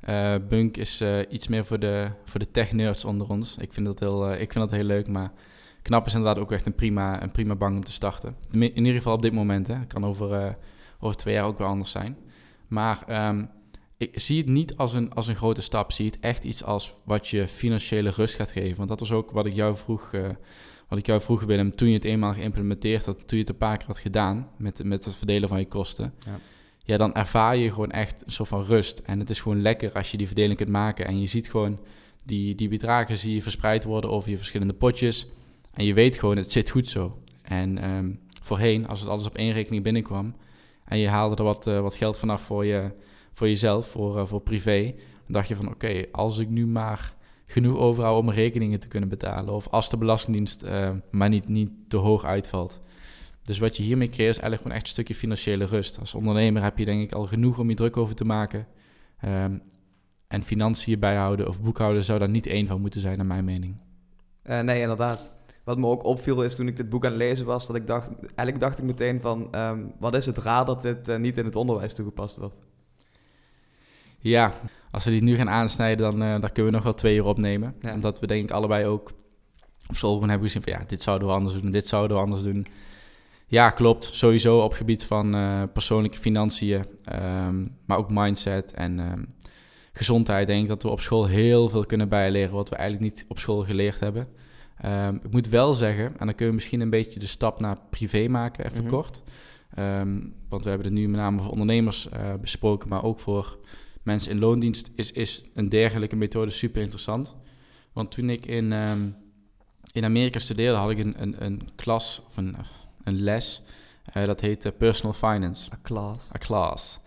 Uh, 0.10 0.36
Bunk 0.50 0.78
is 0.78 1.04
iets 1.30 1.48
meer 1.48 1.66
voor 1.66 1.80
de, 1.80 2.08
voor 2.26 2.40
de 2.40 2.52
tech-nerds 2.52 3.06
onder 3.06 3.30
ons. 3.30 3.58
Ik 3.58 3.74
vind, 3.74 3.86
dat 3.86 4.00
heel, 4.00 4.32
ik 4.32 4.52
vind 4.52 4.70
dat 4.70 4.72
heel 4.72 4.84
leuk, 4.84 5.08
maar 5.08 5.32
Knap 5.82 6.06
is 6.06 6.14
inderdaad 6.14 6.40
ook 6.42 6.52
echt 6.52 6.66
een 6.66 6.76
prima, 6.76 7.24
een 7.24 7.32
prima 7.32 7.56
bank 7.56 7.76
om 7.76 7.84
te 7.84 7.92
starten. 7.92 8.36
In 8.52 8.78
ieder 8.78 8.94
geval 8.94 9.14
op 9.14 9.22
dit 9.22 9.34
moment. 9.34 9.68
Hè. 9.68 9.74
Het 9.74 9.94
kan 9.94 10.06
over, 10.06 10.58
over 11.00 11.18
twee 11.18 11.34
jaar 11.34 11.46
ook 11.46 11.58
weer 11.58 11.68
anders 11.68 11.92
zijn. 11.92 12.18
Maar 12.70 13.28
um, 13.28 13.50
ik 13.98 14.20
zie 14.20 14.38
het 14.38 14.48
niet 14.48 14.78
als 14.78 14.94
een, 14.94 15.14
als 15.14 15.28
een 15.28 15.36
grote 15.36 15.62
stap. 15.62 15.92
Zie 15.92 16.06
het 16.06 16.20
echt 16.20 16.44
iets 16.44 16.64
als 16.64 16.94
wat 17.04 17.28
je 17.28 17.48
financiële 17.48 18.10
rust 18.10 18.36
gaat 18.36 18.52
geven. 18.52 18.78
Want 18.78 18.90
dat 18.90 19.00
was 19.00 19.12
ook 19.12 19.32
wat 19.32 19.46
ik 19.46 19.54
jou 19.54 19.76
vroeg, 19.76 20.14
uh, 20.14 20.28
wat 20.88 21.00
ik 21.00 21.06
jou 21.06 21.22
vroeg 21.22 21.44
Willem, 21.44 21.76
toen 21.76 21.88
je 21.88 21.94
het 21.94 22.06
eenmaal 22.06 22.34
geïmplementeerd 22.34 23.06
had, 23.06 23.18
toen 23.18 23.38
je 23.38 23.44
het 23.44 23.50
een 23.50 23.58
paar 23.58 23.78
keer 23.78 23.88
had 23.88 23.98
gedaan 23.98 24.50
met, 24.58 24.84
met 24.84 25.06
het 25.06 25.16
verdelen 25.16 25.50
van 25.50 25.60
je 25.60 25.68
kosten. 25.68 26.14
Ja. 26.26 26.40
ja, 26.84 26.98
dan 26.98 27.14
ervaar 27.14 27.58
je 27.58 27.72
gewoon 27.72 27.92
echt 27.92 28.24
een 28.26 28.32
soort 28.32 28.50
van 28.50 28.64
rust. 28.64 29.00
En 29.00 29.20
het 29.20 29.30
is 29.30 29.40
gewoon 29.40 29.62
lekker 29.62 29.94
als 29.94 30.12
je 30.12 30.18
die 30.18 30.28
verdeling 30.28 30.58
kunt 30.58 30.70
maken. 30.70 31.06
En 31.06 31.20
je 31.20 31.28
ziet 31.28 31.50
gewoon 31.50 31.80
die, 32.26 32.56
die 32.56 32.68
bedragen 32.68 33.18
zie 33.18 33.34
je 33.34 33.42
verspreid 33.42 33.84
worden 33.84 34.10
over 34.10 34.30
je 34.30 34.38
verschillende 34.38 34.74
potjes. 34.74 35.28
En 35.74 35.86
je 35.86 35.94
weet 35.94 36.18
gewoon, 36.18 36.38
het 36.38 36.52
zit 36.52 36.70
goed 36.70 36.88
zo. 36.88 37.22
En 37.42 37.90
um, 37.90 38.20
voorheen, 38.42 38.88
als 38.88 39.00
het 39.00 39.10
alles 39.10 39.26
op 39.26 39.38
één 39.38 39.54
rekening 39.54 39.84
binnenkwam 39.84 40.34
en 40.90 40.98
je 40.98 41.08
haalde 41.08 41.36
er 41.36 41.44
wat, 41.44 41.68
uh, 41.68 41.80
wat 41.80 41.96
geld 41.96 42.18
vanaf 42.18 42.42
voor 42.42 42.66
je 42.66 42.92
voor 43.34 43.48
jezelf, 43.48 43.88
voor, 43.88 44.18
uh, 44.18 44.26
voor 44.26 44.42
privé. 44.42 44.84
Dan 44.84 44.94
dacht 45.28 45.48
je 45.48 45.56
van 45.56 45.70
oké, 45.70 46.06
als 46.12 46.38
ik 46.38 46.50
nu 46.50 46.68
maar 46.68 47.14
genoeg 47.46 47.78
overhoud 47.78 48.20
om 48.20 48.30
rekeningen 48.30 48.80
te 48.80 48.88
kunnen 48.88 49.10
betalen. 49.10 49.54
Of 49.54 49.68
als 49.68 49.90
de 49.90 49.98
Belastingdienst 49.98 50.64
uh, 50.64 50.90
maar 51.12 51.30
niet, 51.30 51.48
niet 51.48 51.72
te 51.88 51.98
hoog 51.98 52.24
uitvalt. 52.24 52.82
Dus 53.44 53.60
wat 53.60 53.78
je 53.78 53.84
hiermee 53.84 54.10
creëert 54.10 54.36
is 54.36 54.42
eigenlijk 54.42 54.62
gewoon 54.62 54.78
echt 54.78 54.86
een 54.86 54.94
stukje 54.94 55.16
financiële 55.16 55.66
rust. 55.66 56.00
Als 56.00 56.14
ondernemer 56.14 56.64
heb 56.64 56.78
je 56.78 56.86
denk 56.86 57.02
ik 57.02 57.14
al 57.14 57.26
genoeg 57.26 57.60
om 57.60 57.70
je 57.70 57.76
druk 57.76 57.98
over 57.98 58.16
te 58.16 58.26
maken. 58.26 58.68
Um, 59.26 59.62
en 60.28 60.44
financiën 60.44 61.00
bijhouden 61.00 61.48
of 61.48 61.62
boekhouden 61.62 62.04
zou 62.04 62.20
daar 62.20 62.30
niet 62.30 62.48
één 62.48 62.68
van 62.68 62.82
moeten 62.82 63.02
zijn, 63.02 63.18
naar 63.18 63.26
mijn 63.26 63.46
mening. 63.46 63.76
Nee, 64.44 64.82
inderdaad. 64.82 65.34
Wat 65.70 65.78
me 65.78 65.88
ook 65.88 66.04
opviel 66.04 66.44
is 66.44 66.56
toen 66.56 66.68
ik 66.68 66.76
dit 66.76 66.90
boek 66.90 67.06
aan 67.06 67.12
het 67.12 67.20
lezen 67.20 67.46
was, 67.46 67.68
dat 67.68 67.76
ik 67.76 67.88
dacht, 67.88 68.10
eigenlijk 68.20 68.60
dacht 68.60 68.78
ik 68.78 68.84
meteen 68.84 69.22
van, 69.22 69.48
um, 69.56 69.94
wat 70.00 70.16
is 70.16 70.26
het 70.26 70.38
raar 70.38 70.66
dat 70.66 70.82
dit 70.82 71.10
uh, 71.10 71.18
niet 71.18 71.38
in 71.38 71.46
het 71.46 71.56
onderwijs 71.56 71.94
toegepast 71.94 72.38
wordt? 72.38 72.56
Ja, 74.20 74.54
als 74.92 75.04
we 75.04 75.12
die 75.12 75.24
nu 75.24 75.36
gaan 75.36 75.50
aansnijden, 75.50 76.12
dan, 76.12 76.24
uh, 76.24 76.32
dan 76.32 76.52
kunnen 76.52 76.66
we 76.66 76.72
nog 76.72 76.84
wel 76.84 76.94
twee 76.94 77.16
uur 77.16 77.26
opnemen. 77.26 77.76
Ja. 77.82 77.94
Omdat 77.94 78.20
we 78.20 78.28
denk 78.28 78.44
ik 78.44 78.52
allebei 78.52 78.86
ook 78.86 79.12
op 79.90 79.96
school 79.96 80.14
gewoon 80.14 80.30
hebben 80.30 80.48
gezien 80.48 80.64
van 80.64 80.74
ja, 80.74 80.84
dit 80.88 81.02
zouden 81.02 81.28
we 81.28 81.34
anders 81.34 81.62
doen, 81.62 81.72
dit 81.72 81.88
zouden 81.88 82.18
we 82.18 82.24
anders 82.24 82.44
doen. 82.44 82.66
Ja, 83.48 83.70
klopt. 83.70 84.10
Sowieso 84.12 84.60
op 84.60 84.74
gebied 84.74 85.06
van 85.06 85.36
uh, 85.36 85.64
persoonlijke 85.74 86.18
financiën, 86.18 86.86
um, 87.14 87.78
maar 87.86 87.98
ook 87.98 88.10
mindset 88.10 88.74
en 88.74 89.00
um, 89.00 89.36
gezondheid. 89.94 90.48
Denk 90.48 90.62
ik 90.62 90.68
dat 90.68 90.84
we 90.84 90.90
op 90.90 91.02
school 91.02 91.26
heel 91.26 91.70
veel 91.70 91.86
kunnen 91.86 92.10
bijleren 92.10 92.54
wat 92.54 92.70
we 92.70 92.76
eigenlijk 92.76 93.14
niet 93.14 93.26
op 93.28 93.40
school 93.40 93.64
geleerd 93.64 94.00
hebben. 94.00 94.28
Um, 94.86 95.16
ik 95.16 95.32
moet 95.32 95.50
wel 95.50 95.74
zeggen, 95.74 96.06
en 96.06 96.26
dan 96.26 96.28
kunnen 96.28 96.48
we 96.48 96.54
misschien 96.54 96.82
een 96.82 96.90
beetje 96.90 97.20
de 97.20 97.28
stap 97.28 97.60
naar 97.60 97.78
privé 97.90 98.28
maken, 98.28 98.66
even 98.66 98.78
mm 98.78 98.90
-hmm. 98.90 98.98
kort. 98.98 99.22
want 100.50 100.64
we 100.64 100.70
hebben 100.70 100.88
het 100.88 100.96
nu 100.96 101.08
met 101.08 101.20
name 101.20 101.42
voor 101.42 101.52
ondernemers 101.52 102.10
uh, 102.14 102.34
besproken, 102.42 102.90
maar 102.90 103.04
ook 103.04 103.20
voor 103.20 103.60
mensen 104.04 104.32
in 104.32 104.40
loondienst, 104.40 104.92
is, 104.96 105.12
is 105.12 105.44
een 105.54 105.70
dergelijke 105.70 106.16
methode 106.16 106.52
super 106.52 106.82
interessant. 106.82 107.36
Want 107.94 108.12
toen 108.12 108.30
ik 108.30 108.46
in, 108.46 108.72
um, 108.72 109.16
in 109.92 110.04
Amerika 110.04 110.40
studeerde, 110.40 110.78
had 110.78 110.90
ik 110.90 111.00
een, 111.00 111.22
een, 111.22 111.46
een 111.46 111.70
klas 111.76 112.22
of 112.28 112.38
een, 112.38 112.56
een 113.04 113.22
les. 113.22 113.62
Uh, 114.18 114.26
dat 114.26 114.40
heette 114.42 114.72
Personal 114.72 115.14
Finance. 115.14 115.72
A 115.74 115.80
class. 115.84 116.30
A 116.36 116.38
class. 116.38 117.00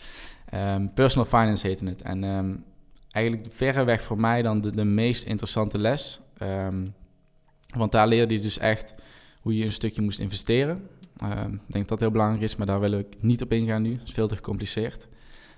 Um, 0.54 0.92
personal 0.92 1.26
Finance 1.26 1.66
heette 1.66 1.84
het. 1.84 2.02
En 2.02 2.24
um, 2.24 2.64
eigenlijk 3.10 3.46
verreweg 3.52 4.02
voor 4.02 4.20
mij 4.20 4.42
dan 4.42 4.60
de, 4.60 4.70
de 4.70 4.84
meest 4.84 5.24
interessante 5.24 5.78
les. 5.78 6.20
Want 7.76 7.92
daar 7.92 8.08
leerde 8.08 8.34
je 8.34 8.40
dus 8.40 8.58
echt 8.58 8.94
hoe 9.40 9.56
je 9.56 9.64
een 9.64 9.72
stukje 9.72 10.02
moest 10.02 10.18
investeren. 10.18 10.88
ik 11.52 11.72
denk 11.72 11.72
dat 11.72 11.88
dat 11.88 12.00
heel 12.00 12.10
belangrijk 12.10 12.42
is, 12.42 12.56
maar 12.56 12.66
daar 12.66 12.80
wil 12.80 12.92
ik 12.92 13.06
niet 13.20 13.42
op 13.42 13.52
ingaan 13.52 13.82
nu. 13.82 13.96
Dat 13.96 14.08
is 14.08 14.14
veel 14.14 14.28
te 14.28 14.36
gecompliceerd. 14.36 15.08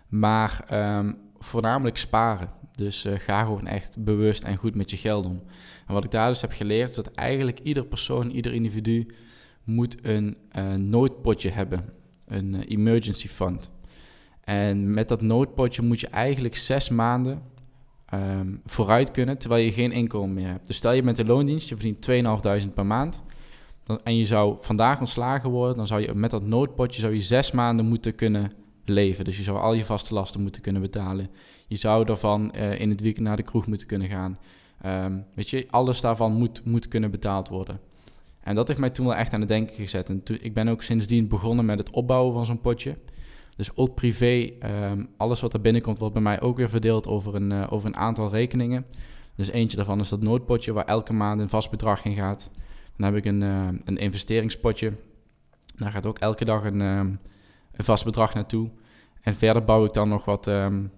Maar 0.08 0.66
um, 0.98 1.18
voornamelijk 1.38 1.96
sparen. 1.96 2.50
Dus 2.74 3.04
uh, 3.04 3.18
ga 3.18 3.42
gewoon 3.42 3.66
echt 3.66 4.04
bewust 4.04 4.44
en 4.44 4.56
goed 4.56 4.74
met 4.74 4.90
je 4.90 4.96
geld 4.96 5.26
om. 5.26 5.42
En 5.86 5.94
wat 5.94 6.04
ik 6.04 6.10
daar 6.10 6.28
dus 6.28 6.40
heb 6.40 6.52
geleerd, 6.52 6.90
is 6.90 6.96
dat 6.96 7.12
eigenlijk 7.12 7.58
ieder 7.58 7.84
persoon, 7.84 8.30
ieder 8.30 8.52
individu 8.52 9.06
moet 9.64 9.96
een 10.02 10.36
uh, 10.58 10.74
noodpotje 10.74 11.50
hebben. 11.50 11.92
Een 12.26 12.54
uh, 12.54 12.60
emergency 12.66 13.28
fund. 13.28 13.70
En 14.40 14.94
met 14.94 15.08
dat 15.08 15.20
noodpotje 15.20 15.82
moet 15.82 16.00
je 16.00 16.08
eigenlijk 16.08 16.56
zes 16.56 16.88
maanden 16.88 17.42
um, 18.38 18.60
vooruit 18.66 19.10
kunnen, 19.10 19.38
terwijl 19.38 19.64
je 19.64 19.72
geen 19.72 19.92
inkomen 19.92 20.34
meer 20.34 20.46
hebt. 20.46 20.66
Dus 20.66 20.76
stel 20.76 20.92
je 20.92 21.02
bent 21.02 21.16
de 21.16 21.24
loondienst, 21.24 21.68
je 21.68 21.76
verdient 21.76 22.64
2.500 22.66 22.74
per 22.74 22.86
maand. 22.86 23.22
Dan, 23.84 24.00
en 24.04 24.16
je 24.16 24.24
zou 24.24 24.56
vandaag 24.60 25.00
ontslagen 25.00 25.50
worden, 25.50 25.76
dan 25.76 25.86
zou 25.86 26.00
je 26.00 26.14
met 26.14 26.30
dat 26.30 26.42
noodpotje 26.42 27.00
zou 27.00 27.14
je 27.14 27.20
zes 27.20 27.50
maanden 27.50 27.86
moeten 27.86 28.14
kunnen 28.14 28.52
leven. 28.84 29.24
Dus 29.24 29.36
je 29.36 29.42
zou 29.42 29.58
al 29.58 29.72
je 29.72 29.84
vaste 29.84 30.14
lasten 30.14 30.42
moeten 30.42 30.62
kunnen 30.62 30.82
betalen. 30.82 31.30
Je 31.66 31.76
zou 31.76 32.04
daarvan 32.04 32.52
uh, 32.56 32.80
in 32.80 32.90
het 32.90 33.00
weekend 33.00 33.26
naar 33.26 33.36
de 33.36 33.42
kroeg 33.42 33.66
moeten 33.66 33.86
kunnen 33.86 34.08
gaan. 34.08 34.38
Um, 34.86 35.24
weet 35.34 35.50
je, 35.50 35.66
alles 35.70 36.00
daarvan 36.00 36.32
moet, 36.32 36.64
moet 36.64 36.88
kunnen 36.88 37.10
betaald 37.10 37.48
worden. 37.48 37.80
En 38.40 38.54
dat 38.54 38.68
heeft 38.68 38.80
mij 38.80 38.90
toen 38.90 39.06
wel 39.06 39.14
echt 39.14 39.32
aan 39.32 39.40
het 39.40 39.48
denken 39.48 39.74
gezet. 39.74 40.08
En 40.08 40.22
ik 40.40 40.54
ben 40.54 40.68
ook 40.68 40.82
sindsdien 40.82 41.28
begonnen 41.28 41.64
met 41.64 41.78
het 41.78 41.90
opbouwen 41.90 42.32
van 42.32 42.46
zo'n 42.46 42.60
potje. 42.60 42.96
Dus 43.56 43.76
ook 43.76 43.94
privé, 43.94 44.50
um, 44.90 45.08
alles 45.16 45.40
wat 45.40 45.52
er 45.52 45.60
binnenkomt, 45.60 45.98
wordt 45.98 46.14
bij 46.14 46.22
mij 46.22 46.40
ook 46.40 46.56
weer 46.56 46.68
verdeeld 46.68 47.06
over 47.06 47.34
een, 47.34 47.50
uh, 47.50 47.66
over 47.70 47.86
een 47.86 47.96
aantal 47.96 48.30
rekeningen. 48.30 48.86
Dus 49.34 49.50
eentje 49.50 49.76
daarvan 49.76 50.00
is 50.00 50.08
dat 50.08 50.22
noodpotje 50.22 50.72
waar 50.72 50.84
elke 50.84 51.12
maand 51.12 51.40
een 51.40 51.48
vast 51.48 51.70
bedrag 51.70 52.04
in 52.04 52.14
gaat. 52.14 52.50
Dan 52.96 53.06
heb 53.06 53.16
ik 53.16 53.24
een, 53.24 53.40
uh, 53.40 53.68
een 53.84 53.96
investeringspotje. 53.96 54.92
Daar 55.76 55.90
gaat 55.90 56.06
ook 56.06 56.18
elke 56.18 56.44
dag 56.44 56.64
een, 56.64 56.80
um, 56.80 57.18
een 57.72 57.84
vast 57.84 58.04
bedrag 58.04 58.34
naartoe. 58.34 58.70
En 59.22 59.34
verder 59.34 59.64
bouw 59.64 59.84
ik 59.84 59.92
dan 59.92 60.08
nog 60.08 60.24
wat, 60.24 60.46
um, 60.46 60.90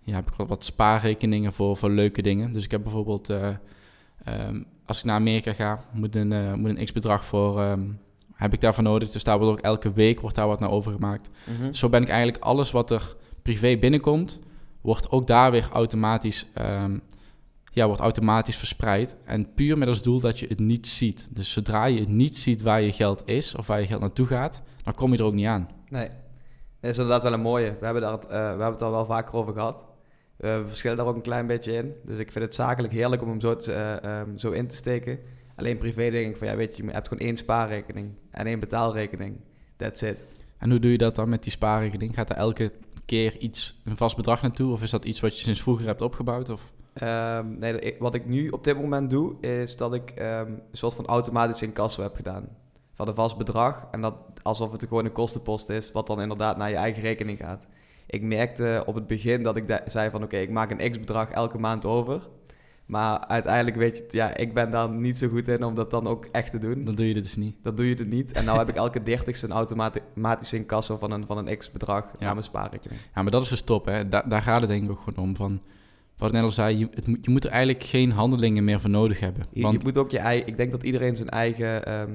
ja, 0.00 0.14
heb 0.14 0.30
ik 0.30 0.46
wat, 0.46 0.64
spaarrekeningen 0.64 1.52
voor, 1.52 1.76
voor 1.76 1.90
leuke 1.90 2.22
dingen. 2.22 2.52
Dus 2.52 2.64
ik 2.64 2.70
heb 2.70 2.82
bijvoorbeeld, 2.82 3.28
um, 3.28 4.66
als 4.86 4.98
ik 4.98 5.04
naar 5.04 5.16
Amerika 5.16 5.52
ga, 5.52 5.80
moet 5.92 6.16
een, 6.16 6.60
moet 6.60 6.70
een 6.70 6.84
x-bedrag 6.84 7.24
voor, 7.24 7.76
heb 8.34 8.52
ik 8.52 8.60
daarvoor 8.60 8.84
nodig. 8.84 9.10
Dus 9.10 9.24
daar 9.24 9.38
wordt 9.38 9.52
ook 9.52 9.64
elke 9.64 9.92
week 9.92 10.20
wordt 10.20 10.36
daar 10.36 10.46
wat 10.46 10.60
naar 10.60 10.70
overgemaakt. 10.70 11.30
Mm 11.46 11.56
-hmm. 11.56 11.74
Zo 11.74 11.88
ben 11.88 12.02
ik 12.02 12.08
eigenlijk 12.08 12.44
alles 12.44 12.70
wat 12.70 12.90
er 12.90 13.16
privé 13.42 13.76
binnenkomt, 13.76 14.40
wordt 14.80 15.10
ook 15.10 15.26
daar 15.26 15.50
weer 15.50 15.68
automatisch, 15.72 16.46
ja, 17.72 17.86
wordt 17.86 18.00
automatisch 18.00 18.56
verspreid. 18.56 19.16
En 19.24 19.54
puur 19.54 19.78
met 19.78 19.88
als 19.88 20.02
doel 20.02 20.20
dat 20.20 20.38
je 20.38 20.46
het 20.46 20.58
niet 20.58 20.86
ziet. 20.86 21.28
Dus 21.32 21.52
zodra 21.52 21.84
je 21.84 22.08
niet 22.08 22.36
ziet 22.36 22.62
waar 22.62 22.80
je 22.80 22.92
geld 22.92 23.22
is 23.26 23.54
of 23.54 23.66
waar 23.66 23.80
je 23.80 23.86
geld 23.86 24.00
naartoe 24.00 24.26
gaat, 24.26 24.62
dan 24.82 24.94
kom 24.94 25.12
je 25.12 25.18
er 25.18 25.24
ook 25.24 25.34
niet 25.34 25.46
aan. 25.46 25.68
Nee. 25.88 26.08
Dat 26.84 26.92
is 26.92 26.98
inderdaad 26.98 27.22
wel 27.22 27.32
een 27.32 27.40
mooie. 27.40 27.76
We 27.78 27.84
hebben, 27.84 28.02
daar 28.02 28.12
het, 28.12 28.24
uh, 28.24 28.30
we 28.30 28.36
hebben 28.36 28.66
het 28.66 28.82
al 28.82 28.90
wel 28.90 29.06
vaker 29.06 29.34
over 29.34 29.52
gehad. 29.52 29.84
Uh, 30.38 30.56
we 30.58 30.66
verschillen 30.66 30.96
daar 30.96 31.06
ook 31.06 31.14
een 31.14 31.22
klein 31.22 31.46
beetje 31.46 31.72
in. 31.72 31.94
Dus 32.02 32.18
ik 32.18 32.32
vind 32.32 32.44
het 32.44 32.54
zakelijk 32.54 32.92
heerlijk 32.92 33.22
om 33.22 33.28
hem 33.28 33.40
zo, 33.40 33.56
te, 33.56 34.00
uh, 34.04 34.18
um, 34.18 34.38
zo 34.38 34.50
in 34.50 34.66
te 34.66 34.76
steken. 34.76 35.18
Alleen 35.56 35.78
privé 35.78 36.10
denk 36.10 36.30
ik 36.30 36.36
van, 36.36 36.46
ja, 36.46 36.56
weet 36.56 36.76
je, 36.76 36.84
je 36.84 36.90
hebt 36.90 37.08
gewoon 37.08 37.26
één 37.26 37.36
spaarrekening 37.36 38.10
en 38.30 38.46
één 38.46 38.60
betaalrekening. 38.60 39.36
That's 39.76 40.02
it. 40.02 40.24
En 40.58 40.70
hoe 40.70 40.78
doe 40.78 40.90
je 40.90 40.98
dat 40.98 41.14
dan 41.14 41.28
met 41.28 41.42
die 41.42 41.52
spaarrekening? 41.52 42.14
Gaat 42.14 42.30
er 42.30 42.36
elke 42.36 42.72
keer 43.04 43.38
iets, 43.38 43.80
een 43.84 43.96
vast 43.96 44.16
bedrag 44.16 44.42
naartoe? 44.42 44.72
Of 44.72 44.82
is 44.82 44.90
dat 44.90 45.04
iets 45.04 45.20
wat 45.20 45.34
je 45.36 45.42
sinds 45.42 45.62
vroeger 45.62 45.86
hebt 45.86 46.02
opgebouwd? 46.02 46.48
Of? 46.48 46.72
Ehm, 46.94 47.58
nee, 47.58 47.96
wat 47.98 48.14
ik 48.14 48.26
nu 48.26 48.48
op 48.48 48.64
dit 48.64 48.76
moment 48.76 49.10
doe, 49.10 49.40
is 49.40 49.76
dat 49.76 49.94
ik 49.94 50.10
ehm, 50.10 50.48
een 50.48 50.62
soort 50.72 50.94
van 50.94 51.06
automatisch 51.06 51.62
incasso 51.62 52.02
heb 52.02 52.14
gedaan. 52.14 52.48
Van 52.92 53.08
een 53.08 53.14
vast 53.14 53.36
bedrag. 53.36 53.86
En 53.90 54.00
dat 54.00 54.14
alsof 54.42 54.72
het 54.72 54.82
gewoon 54.88 55.04
een 55.04 55.12
kostenpost 55.12 55.68
is, 55.68 55.92
wat 55.92 56.06
dan 56.06 56.22
inderdaad 56.22 56.56
naar 56.56 56.70
je 56.70 56.76
eigen 56.76 57.02
rekening 57.02 57.38
gaat. 57.38 57.68
Ik 58.06 58.22
merkte 58.22 58.82
op 58.86 58.94
het 58.94 59.06
begin 59.06 59.42
dat 59.42 59.56
ik 59.56 59.80
zei 59.86 60.10
van 60.10 60.22
oké, 60.22 60.36
ik 60.36 60.50
maak 60.50 60.70
een 60.70 60.90
x-bedrag 60.90 61.30
elke 61.30 61.58
maand 61.58 61.84
over. 61.86 62.28
Maar 62.86 63.26
uiteindelijk 63.26 63.76
weet 63.76 63.96
je, 63.96 64.04
ja, 64.10 64.36
ik 64.36 64.54
ben 64.54 64.70
daar 64.70 64.90
niet 64.90 65.18
zo 65.18 65.28
goed 65.28 65.48
in 65.48 65.64
om 65.64 65.74
dat 65.74 65.90
dan 65.90 66.06
ook 66.06 66.24
echt 66.32 66.50
te 66.50 66.58
doen. 66.58 66.84
Dan 66.84 66.94
doe 66.94 67.08
je 67.08 67.14
dit 67.14 67.22
dus 67.22 67.36
niet. 67.36 67.56
Dat 67.62 67.76
doe 67.76 67.88
je 67.88 67.96
er 67.96 68.06
niet. 68.06 68.32
En 68.32 68.44
nou 68.44 68.58
heb 68.58 68.68
ik 68.68 68.74
elke 68.76 69.02
dertigste 69.02 69.46
een 69.46 69.52
automati- 69.52 69.98
automatische 70.00 70.56
incasso 70.56 70.96
van 70.96 71.10
een, 71.10 71.26
van 71.26 71.46
een 71.46 71.58
x-bedrag 71.58 72.04
Ja. 72.04 72.24
naar 72.24 72.32
mijn 72.32 72.44
spaarrekening. 72.46 73.00
Ja, 73.14 73.22
maar 73.22 73.30
dat 73.30 73.42
is 73.42 73.48
dus 73.48 73.60
top, 73.62 73.84
hè. 73.86 74.08
Da- 74.08 74.22
daar 74.28 74.42
gaat 74.42 74.60
het 74.60 74.70
denk 74.70 74.84
ik 74.84 74.90
ook 74.90 75.00
gewoon 75.04 75.24
om. 75.28 75.36
Van, 75.36 75.60
wat 76.18 76.28
ik 76.28 76.34
net 76.34 76.42
al 76.42 76.50
zei, 76.50 76.78
je, 76.78 76.88
het 76.94 77.06
moet, 77.06 77.18
je 77.24 77.30
moet 77.30 77.44
er 77.44 77.50
eigenlijk 77.50 77.84
geen 77.84 78.10
handelingen 78.12 78.64
meer 78.64 78.80
voor 78.80 78.90
nodig 78.90 79.20
hebben. 79.20 79.46
Want 79.52 79.82
je 79.82 79.86
moet 79.88 79.98
ook 79.98 80.10
je 80.10 80.18
eigen... 80.18 80.46
Ik 80.46 80.56
denk 80.56 80.70
dat 80.70 80.82
iedereen 80.82 81.16
zijn 81.16 81.28
eigen... 81.28 81.84
ehm, 81.86 82.10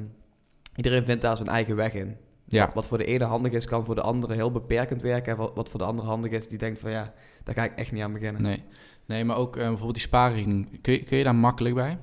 iedereen 0.75 1.05
vindt 1.05 1.21
daar 1.21 1.35
zijn 1.37 1.49
eigen 1.49 1.75
weg 1.75 1.93
in. 1.93 2.15
ja, 2.45 2.71
Wat 2.73 2.87
voor 2.87 2.97
de 2.97 3.05
ene 3.05 3.23
handig 3.23 3.51
is, 3.51 3.65
kan 3.65 3.85
voor 3.85 3.95
de 3.95 4.01
andere 4.01 4.33
heel 4.33 4.51
beperkend 4.51 5.01
werken. 5.01 5.31
En 5.31 5.37
wat, 5.37 5.51
wat 5.55 5.69
voor 5.69 5.79
de 5.79 5.85
andere 5.85 6.07
handig 6.07 6.31
is, 6.31 6.47
die 6.47 6.57
denkt 6.57 6.79
van 6.79 6.91
ja, 6.91 7.13
daar 7.43 7.55
ga 7.55 7.63
ik 7.63 7.75
echt 7.75 7.91
niet 7.91 8.03
aan 8.03 8.13
beginnen. 8.13 8.41
nee. 8.41 8.63
Nee, 9.09 9.25
maar 9.25 9.37
ook 9.37 9.55
eh, 9.55 9.61
bijvoorbeeld 9.61 9.93
die 9.93 10.01
spaarrekening. 10.01 10.81
Kun 10.81 10.93
je, 10.93 11.03
kun 11.03 11.17
je 11.17 11.23
daar 11.23 11.35
makkelijk 11.35 11.75
bij? 11.75 11.97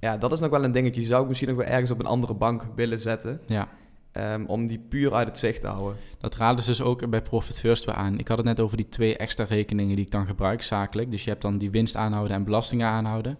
Ja, 0.00 0.16
dat 0.16 0.32
is 0.32 0.40
nog 0.40 0.50
wel 0.50 0.64
een 0.64 0.72
dingetje. 0.72 1.00
Je 1.00 1.06
zou 1.06 1.22
ik 1.22 1.28
misschien 1.28 1.48
nog 1.48 1.56
wel 1.56 1.66
ergens 1.66 1.90
op 1.90 1.98
een 1.98 2.06
andere 2.06 2.34
bank 2.34 2.66
willen 2.74 3.00
zetten. 3.00 3.40
Ja. 3.46 3.68
ehm, 4.12 4.44
om 4.44 4.66
die 4.66 4.78
puur 4.78 5.14
uit 5.14 5.26
het 5.28 5.38
zicht 5.38 5.60
te 5.60 5.66
houden. 5.66 5.96
Dat 6.18 6.36
raden 6.36 6.64
ze 6.64 6.70
dus 6.70 6.80
ook 6.80 7.10
bij 7.10 7.22
Profit 7.22 7.60
First 7.60 7.84
weer 7.84 7.94
aan. 7.94 8.18
Ik 8.18 8.28
had 8.28 8.36
het 8.36 8.46
net 8.46 8.60
over 8.60 8.76
die 8.76 8.88
twee 8.88 9.16
extra 9.16 9.44
rekeningen 9.44 9.96
die 9.96 10.04
ik 10.04 10.10
dan 10.10 10.26
gebruik, 10.26 10.62
zakelijk. 10.62 11.10
Dus 11.10 11.24
je 11.24 11.30
hebt 11.30 11.42
dan 11.42 11.58
die 11.58 11.70
winst 11.70 11.96
aanhouden 11.96 12.36
en 12.36 12.44
belastingen 12.44 12.86
aanhouden. 12.86 13.38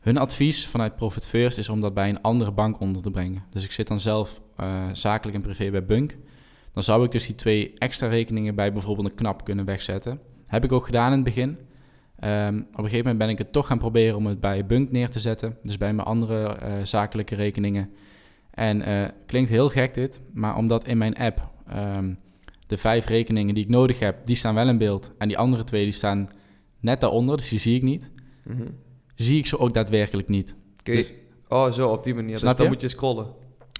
Hun 0.00 0.18
advies 0.18 0.66
vanuit 0.66 0.96
Profit 0.96 1.26
First 1.26 1.58
is 1.58 1.68
om 1.68 1.80
dat 1.80 1.94
bij 1.94 2.08
een 2.08 2.22
andere 2.22 2.52
bank 2.52 2.80
onder 2.80 3.02
te 3.02 3.10
brengen. 3.10 3.44
Dus 3.50 3.64
ik 3.64 3.72
zit 3.72 3.88
dan 3.88 4.00
zelf 4.00 4.40
eh, 4.56 4.84
zakelijk 4.92 5.36
en 5.36 5.42
privé 5.42 5.70
bij 5.70 5.84
Bunk. 5.84 6.16
Dan 6.72 6.82
zou 6.82 7.04
ik 7.04 7.12
dus 7.12 7.26
die 7.26 7.34
twee 7.34 7.74
extra 7.78 8.08
rekeningen 8.08 8.54
bij 8.54 8.72
bijvoorbeeld 8.72 9.08
een 9.08 9.14
knap 9.14 9.44
kunnen 9.44 9.64
wegzetten. 9.64 10.20
Heb 10.46 10.64
ik 10.64 10.72
ook 10.72 10.84
gedaan 10.84 11.06
in 11.10 11.12
het 11.12 11.24
begin. 11.24 11.58
Ehm, 12.26 12.58
op 12.58 12.78
een 12.78 12.84
gegeven 12.84 12.98
moment 12.98 13.18
ben 13.18 13.28
ik 13.28 13.38
het 13.38 13.52
toch 13.52 13.66
gaan 13.66 13.78
proberen 13.78 14.16
om 14.16 14.26
het 14.26 14.40
bij 14.40 14.66
Bunk 14.66 14.90
neer 14.90 15.10
te 15.10 15.20
zetten. 15.20 15.56
Dus 15.62 15.78
bij 15.78 15.92
mijn 15.92 16.08
andere 16.08 16.44
eh, 16.44 16.72
zakelijke 16.82 17.34
rekeningen. 17.34 17.90
En 18.50 18.82
eh, 18.82 19.08
klinkt 19.26 19.50
heel 19.50 19.68
gek 19.68 19.94
dit, 19.94 20.20
maar 20.32 20.56
omdat 20.56 20.86
in 20.86 20.98
mijn 20.98 21.16
app 21.16 21.50
ehm, 21.68 22.14
de 22.66 22.76
vijf 22.76 23.06
rekeningen 23.06 23.54
die 23.54 23.64
ik 23.64 23.70
nodig 23.70 23.98
heb, 23.98 24.26
die 24.26 24.36
staan 24.36 24.54
wel 24.54 24.68
in 24.68 24.78
beeld. 24.78 25.10
En 25.18 25.28
die 25.28 25.38
andere 25.38 25.64
twee 25.64 25.84
die 25.84 25.92
staan 25.92 26.30
net 26.80 27.00
daaronder, 27.00 27.36
dus 27.36 27.48
die 27.48 27.58
zie 27.58 27.76
ik 27.76 27.82
niet. 27.82 28.10
Mhm. 28.44 28.62
Zie 29.14 29.38
ik 29.38 29.46
ze 29.46 29.58
ook 29.58 29.74
daadwerkelijk 29.74 30.28
niet. 30.28 30.56
Kun 30.82 30.94
je, 30.94 31.00
Dus- 31.00 31.12
oh, 31.48 31.70
zo 31.70 31.88
op 31.88 32.04
die 32.04 32.14
manier. 32.14 32.38
Snap 32.38 32.50
dus 32.50 32.58
dan 32.58 32.66
je? 32.66 32.72
moet 32.72 32.80
je 32.80 32.88
scrollen. 32.88 33.26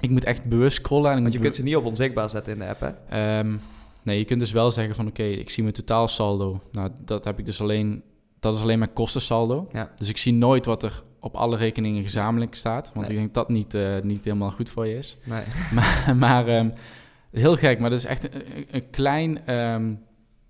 Ik 0.01 0.11
moet 0.11 0.25
echt 0.25 0.45
bewust 0.45 0.77
scrollen. 0.77 1.13
En 1.13 1.23
Want 1.23 1.33
je 1.33 1.39
kunt 1.39 1.55
ze 1.55 1.63
niet 1.63 1.77
op 1.77 1.85
onzichtbaar 1.85 2.31
zetten 2.31 2.53
in 2.53 2.59
de 2.59 2.67
app, 2.67 2.81
hè? 2.81 2.91
Ehm, 3.09 3.57
nee, 4.03 4.19
je 4.19 4.25
kunt 4.25 4.41
dus 4.41 4.53
wel 4.53 4.71
zeggen 4.71 4.95
van 4.95 5.07
oké, 5.07 5.23
ik 5.23 5.51
zie 5.51 5.63
mijn 5.63 5.75
totaalsaldo. 5.75 6.61
Nou, 6.73 6.91
dat 7.05 7.25
heb 7.25 7.39
ik 7.39 7.45
dus 7.45 7.61
alleen, 7.61 8.03
dat 8.47 8.55
is 8.57 8.63
alleen 8.63 8.79
mijn 8.79 8.93
kostensaldo. 8.93 9.69
Ja. 9.73 9.91
Dus 9.97 10.09
ik 10.09 10.17
zie 10.17 10.33
nooit 10.33 10.65
wat 10.65 10.83
er 10.83 11.03
op 11.21 11.35
alle 11.35 11.57
rekeningen 11.57 12.03
gezamenlijk 12.03 12.55
staat. 12.55 12.91
Want 12.95 13.07
Nee. 13.07 13.17
ik 13.17 13.23
denk 13.23 13.35
dat 13.35 13.49
niet, 13.49 13.75
eh, 13.75 14.01
niet 14.03 14.25
helemaal 14.25 14.51
goed 14.51 14.71
voor 14.71 14.87
je 14.87 14.97
is. 14.97 15.19
Nee. 15.25 15.43
maar 15.75 16.17
maar 16.17 16.49
ehm, 16.49 16.71
heel 17.31 17.57
gek, 17.57 17.79
maar 17.79 17.91
dat 17.91 17.99
is 17.99 18.05
echt 18.05 18.29
een, 18.71 18.91
klein 18.91 19.47
ehm, 19.47 19.95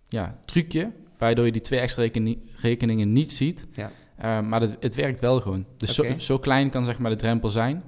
ja, 0.09 0.39
trucje... 0.45 0.93
waardoor 1.19 1.45
je 1.45 1.53
die 1.53 1.61
twee 1.61 1.81
extra 1.81 2.03
rekeni- 2.03 2.43
rekeningen 2.61 3.13
niet 3.13 3.33
ziet. 3.33 3.67
Ja. 3.73 3.91
Ehm, 4.19 4.49
maar 4.49 4.61
het, 4.61 4.77
het 4.81 4.95
werkt 4.95 5.21
wel 5.21 5.41
gewoon. 5.41 5.65
Dus 5.77 5.95
zo, 5.95 6.05
zo 6.19 6.39
klein 6.39 6.71
kan 6.71 6.85
zeg 6.85 6.99
maar 6.99 7.11
de 7.11 7.17
drempel 7.17 7.51
zijn. 7.51 7.83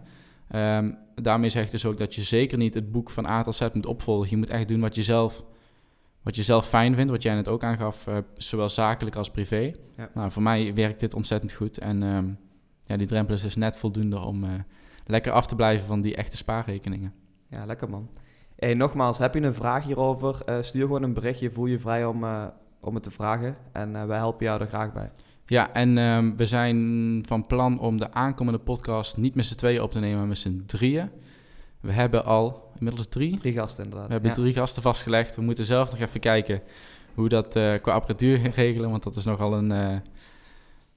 Daarmee 1.14 1.51
zeg 1.51 1.64
ik 1.64 1.71
dus 1.71 1.85
ook 1.85 1.97
dat 1.99 2.14
je 2.14 2.23
zeker 2.23 2.59
niet 2.59 2.75
het 2.75 2.92
boek 2.92 3.11
van 3.11 3.27
A 3.27 3.42
tot 3.42 3.55
Z 3.55 3.61
moet 3.73 3.87
opvolgen. 3.87 4.31
Je 4.31 4.37
moet 4.37 4.51
echt 4.51 4.68
doen 4.68 4.81
wat 4.81 4.94
je 4.94 5.03
zelf, 5.03 5.44
wat 6.22 6.37
je 6.37 6.42
zelf 6.42 6.68
fijn 6.68 6.94
vindt, 6.94 7.11
wat 7.11 7.22
jij 7.22 7.35
net 7.35 7.48
ook 7.48 7.64
aangaf, 7.64 8.07
eh, 8.07 8.16
zowel 8.37 8.68
zakelijk 8.68 9.16
als 9.16 9.31
privé. 9.31 9.72
Ja. 9.96 10.11
Nou, 10.14 10.31
voor 10.31 10.42
mij 10.42 10.74
werkt 10.74 11.00
dit 11.00 11.14
ontzettend 11.14 11.52
goed. 11.52 11.78
En 11.78 12.02
ehm, 12.02 12.31
ja, 12.83 12.96
die 12.96 13.07
drempel 13.07 13.35
is 13.35 13.42
dus 13.42 13.57
net 13.57 13.76
voldoende 13.76 14.18
om 14.18 14.44
eh, 14.44 14.50
lekker 15.07 15.33
af 15.33 15.46
te 15.46 15.54
blijven 15.54 15.87
van 15.87 16.00
die 16.00 16.16
echte 16.16 16.37
spaarrekeningen. 16.37 17.12
Ja, 17.48 17.64
lekker 17.64 17.90
man. 17.90 18.09
Hey, 18.57 18.74
nogmaals, 18.74 19.18
heb 19.18 19.35
je 19.35 19.40
een 19.40 19.54
vraag 19.54 19.85
hierover? 19.85 20.40
eh, 20.44 20.57
stuur 20.61 20.83
gewoon 20.83 21.02
een 21.02 21.14
berichtje. 21.14 21.50
Voel 21.50 21.66
je 21.66 21.78
vrij 21.78 22.04
om, 22.04 22.24
om 22.81 22.94
het 22.94 23.02
te 23.02 23.11
vragen. 23.11 23.57
En 23.72 24.07
wij 24.07 24.16
helpen 24.16 24.46
jou 24.46 24.61
er 24.61 24.68
graag 24.68 24.92
bij. 24.92 25.11
Ja, 25.46 25.72
en 25.72 25.98
ehm, 25.98 26.37
we 26.37 26.46
zijn 26.46 27.24
van 27.26 27.46
plan 27.46 27.78
om 27.78 27.98
de 27.98 28.12
aankomende 28.12 28.59
podcast 28.59 29.16
niet 29.16 29.35
met 29.35 29.44
z'n 29.44 29.54
tweeën 29.54 29.83
op 29.83 29.92
te 29.92 29.98
nemen, 29.98 30.18
maar 30.18 30.26
met 30.26 30.38
z'n 30.38 30.62
drieën. 30.66 31.11
We 31.81 31.92
hebben 31.92 32.24
al 32.24 32.67
inmiddels 32.79 33.07
drie. 33.09 33.38
Drie 33.38 33.53
gasten 33.53 33.85
inderdaad. 33.85 34.07
We 34.07 34.12
hebben 34.12 34.31
Ja. 34.31 34.37
drie 34.37 34.53
gasten 34.53 34.83
vastgelegd. 34.83 35.37
We 35.37 35.43
moeten 35.43 35.64
zelf 35.64 35.91
nog 35.91 36.01
even 36.01 36.21
kijken 36.21 36.61
hoe 37.14 37.29
dat 37.29 37.57
eh, 37.57 37.75
qua 37.75 37.93
apparatuur 37.93 38.38
gaan 38.38 38.51
regelen, 38.64 38.91
want 38.91 39.03
dat 39.03 39.17
is 39.17 39.25
nogal 39.25 39.55
een, 39.55 39.73
eh, 39.73 39.97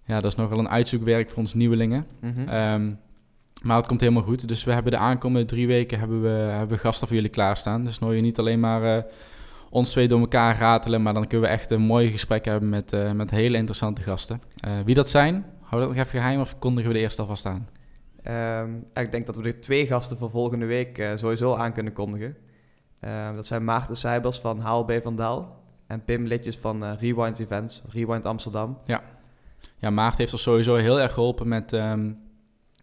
ja, 0.05 0.21
dat 0.21 0.31
is 0.31 0.35
nogal 0.37 0.59
een 0.59 0.69
uitzoekwerk 0.69 1.29
voor 1.29 1.37
ons 1.37 1.53
nieuwelingen. 1.53 2.05
Mhm. 2.21 2.47
Ehm, 2.47 2.91
maar 3.61 3.77
het 3.77 3.87
komt 3.87 4.01
helemaal 4.01 4.23
goed. 4.23 4.47
Dus 4.47 4.63
we 4.63 4.73
hebben 4.73 4.91
de 4.91 4.97
aankomende 4.97 5.47
drie 5.47 5.67
weken 5.67 5.99
hebben 5.99 6.21
we, 6.21 6.27
hebben 6.29 6.77
we 6.77 6.83
gasten 6.83 7.07
voor 7.07 7.15
jullie 7.15 7.31
klaarstaan. 7.31 7.83
Dus 7.83 7.99
nooit 7.99 8.15
je 8.17 8.21
niet 8.23 8.39
alleen 8.39 8.59
maar 8.59 8.97
eh, 8.97 9.03
ons 9.69 9.89
twee 9.89 10.07
door 10.07 10.19
elkaar 10.19 10.57
ratelen, 10.57 11.01
maar 11.01 11.13
dan 11.13 11.27
kunnen 11.27 11.47
we 11.47 11.53
echt 11.55 11.69
een 11.71 11.81
mooi 11.81 12.11
gesprek 12.11 12.45
hebben 12.45 12.69
met, 12.69 12.95
met 13.15 13.31
hele 13.31 13.57
interessante 13.57 14.01
gasten. 14.01 14.41
Wie 14.85 14.95
dat 14.95 15.09
zijn, 15.09 15.45
hou 15.61 15.81
dat 15.81 15.89
nog 15.89 15.99
even 15.99 16.19
geheim 16.19 16.39
of 16.39 16.59
kondigen 16.59 16.91
we 16.91 16.97
de 16.97 17.03
eerste 17.03 17.21
alvast 17.21 17.45
aan? 17.45 17.67
Ehm, 18.23 18.69
ik 18.93 19.11
denk 19.11 19.25
dat 19.25 19.35
we 19.35 19.43
er 19.43 19.59
twee 19.59 19.87
gasten 19.87 20.17
voor 20.17 20.29
volgende 20.29 20.65
week 20.65 20.97
eh, 20.97 21.11
sowieso 21.15 21.53
aan 21.53 21.73
kunnen 21.73 21.93
kondigen. 21.93 22.37
Ehm, 22.99 23.35
dat 23.35 23.45
zijn 23.45 23.63
Maarten 23.63 23.97
Seibels 23.97 24.39
van 24.39 24.59
HLB 24.59 25.01
van 25.01 25.15
Daal. 25.15 25.59
En 25.87 26.03
Pim 26.03 26.25
Litjes 26.25 26.57
van 26.57 26.83
eh, 26.83 26.91
Rewind 26.99 27.39
Events, 27.39 27.81
Rewind 27.89 28.25
Amsterdam. 28.25 28.77
Ja, 29.77 29.89
Maarten 29.89 30.19
heeft 30.19 30.33
ons 30.33 30.41
sowieso 30.41 30.75
heel 30.75 30.99
erg 30.99 31.13
geholpen 31.13 31.47
met, 31.47 31.73
ehm, 31.73 32.11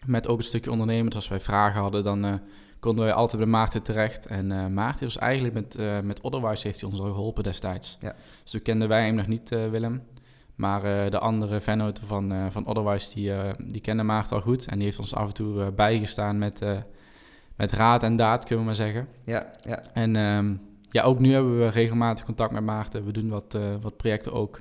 met 0.07 0.29
ook 0.29 0.39
het 0.39 0.47
stukje 0.47 0.71
ondernemen. 0.71 1.07
Dus 1.07 1.15
als 1.15 1.29
wij 1.29 1.41
vragen 1.41 1.81
hadden, 1.81 2.03
dan 2.03 2.25
eh, 2.25 2.35
konden 2.81 3.05
wij 3.05 3.15
altijd 3.15 3.43
bij 3.43 3.51
Maarten 3.51 3.83
terecht. 3.83 4.27
En 4.27 4.75
Maarten 4.75 5.05
was 5.05 5.19
eigenlijk 5.19 5.55
met, 5.55 5.79
met 6.05 6.21
Otherwise 6.21 6.67
heeft 6.67 6.81
hij 6.81 6.91
ons 6.91 7.01
al 7.01 7.13
geholpen 7.13 7.43
destijds. 7.43 7.99
Ja. 8.01 8.15
Dus 8.43 8.51
toen 8.51 8.63
kenden 8.63 8.89
wij 8.89 9.05
hem 9.05 9.15
nog 9.15 9.27
niet, 9.27 9.49
Willem. 9.49 10.03
Maar 10.59 10.85
eh, 10.85 11.11
de 11.11 11.19
andere 11.19 11.61
vennoten 11.61 12.07
van, 12.07 12.33
eh 12.33 12.47
van 12.51 12.67
Otherwise, 12.67 13.15
die, 13.15 13.33
eh, 13.33 13.51
die 13.67 13.81
kennen 13.81 14.07
Maarten 14.07 14.37
al 14.37 14.43
goed. 14.43 14.67
En 14.67 14.75
die 14.75 14.85
heeft 14.85 14.99
ons 14.99 15.15
af 15.15 15.27
en 15.27 15.35
toe 15.35 15.73
bijgestaan 15.73 16.39
met, 16.39 16.63
met 17.57 17.73
raad 17.73 18.03
en 18.03 18.17
daad, 18.17 18.45
kunnen 18.45 18.59
we 18.59 18.65
maar 18.65 18.75
zeggen. 18.75 19.09
Ja, 19.25 19.53
ja. 19.65 19.83
En 19.93 20.17
ehm, 20.17 20.55
ja, 20.91 21.03
ook 21.03 21.19
nu 21.19 21.33
hebben 21.33 21.59
we 21.59 21.69
regelmatig 21.69 22.25
contact 22.25 22.53
met 22.53 22.65
Maarten. 22.65 23.05
We 23.05 23.13
doen 23.13 23.29
wat, 23.29 23.59
wat 23.81 23.97
projecten 23.97 24.33
ook. 24.33 24.61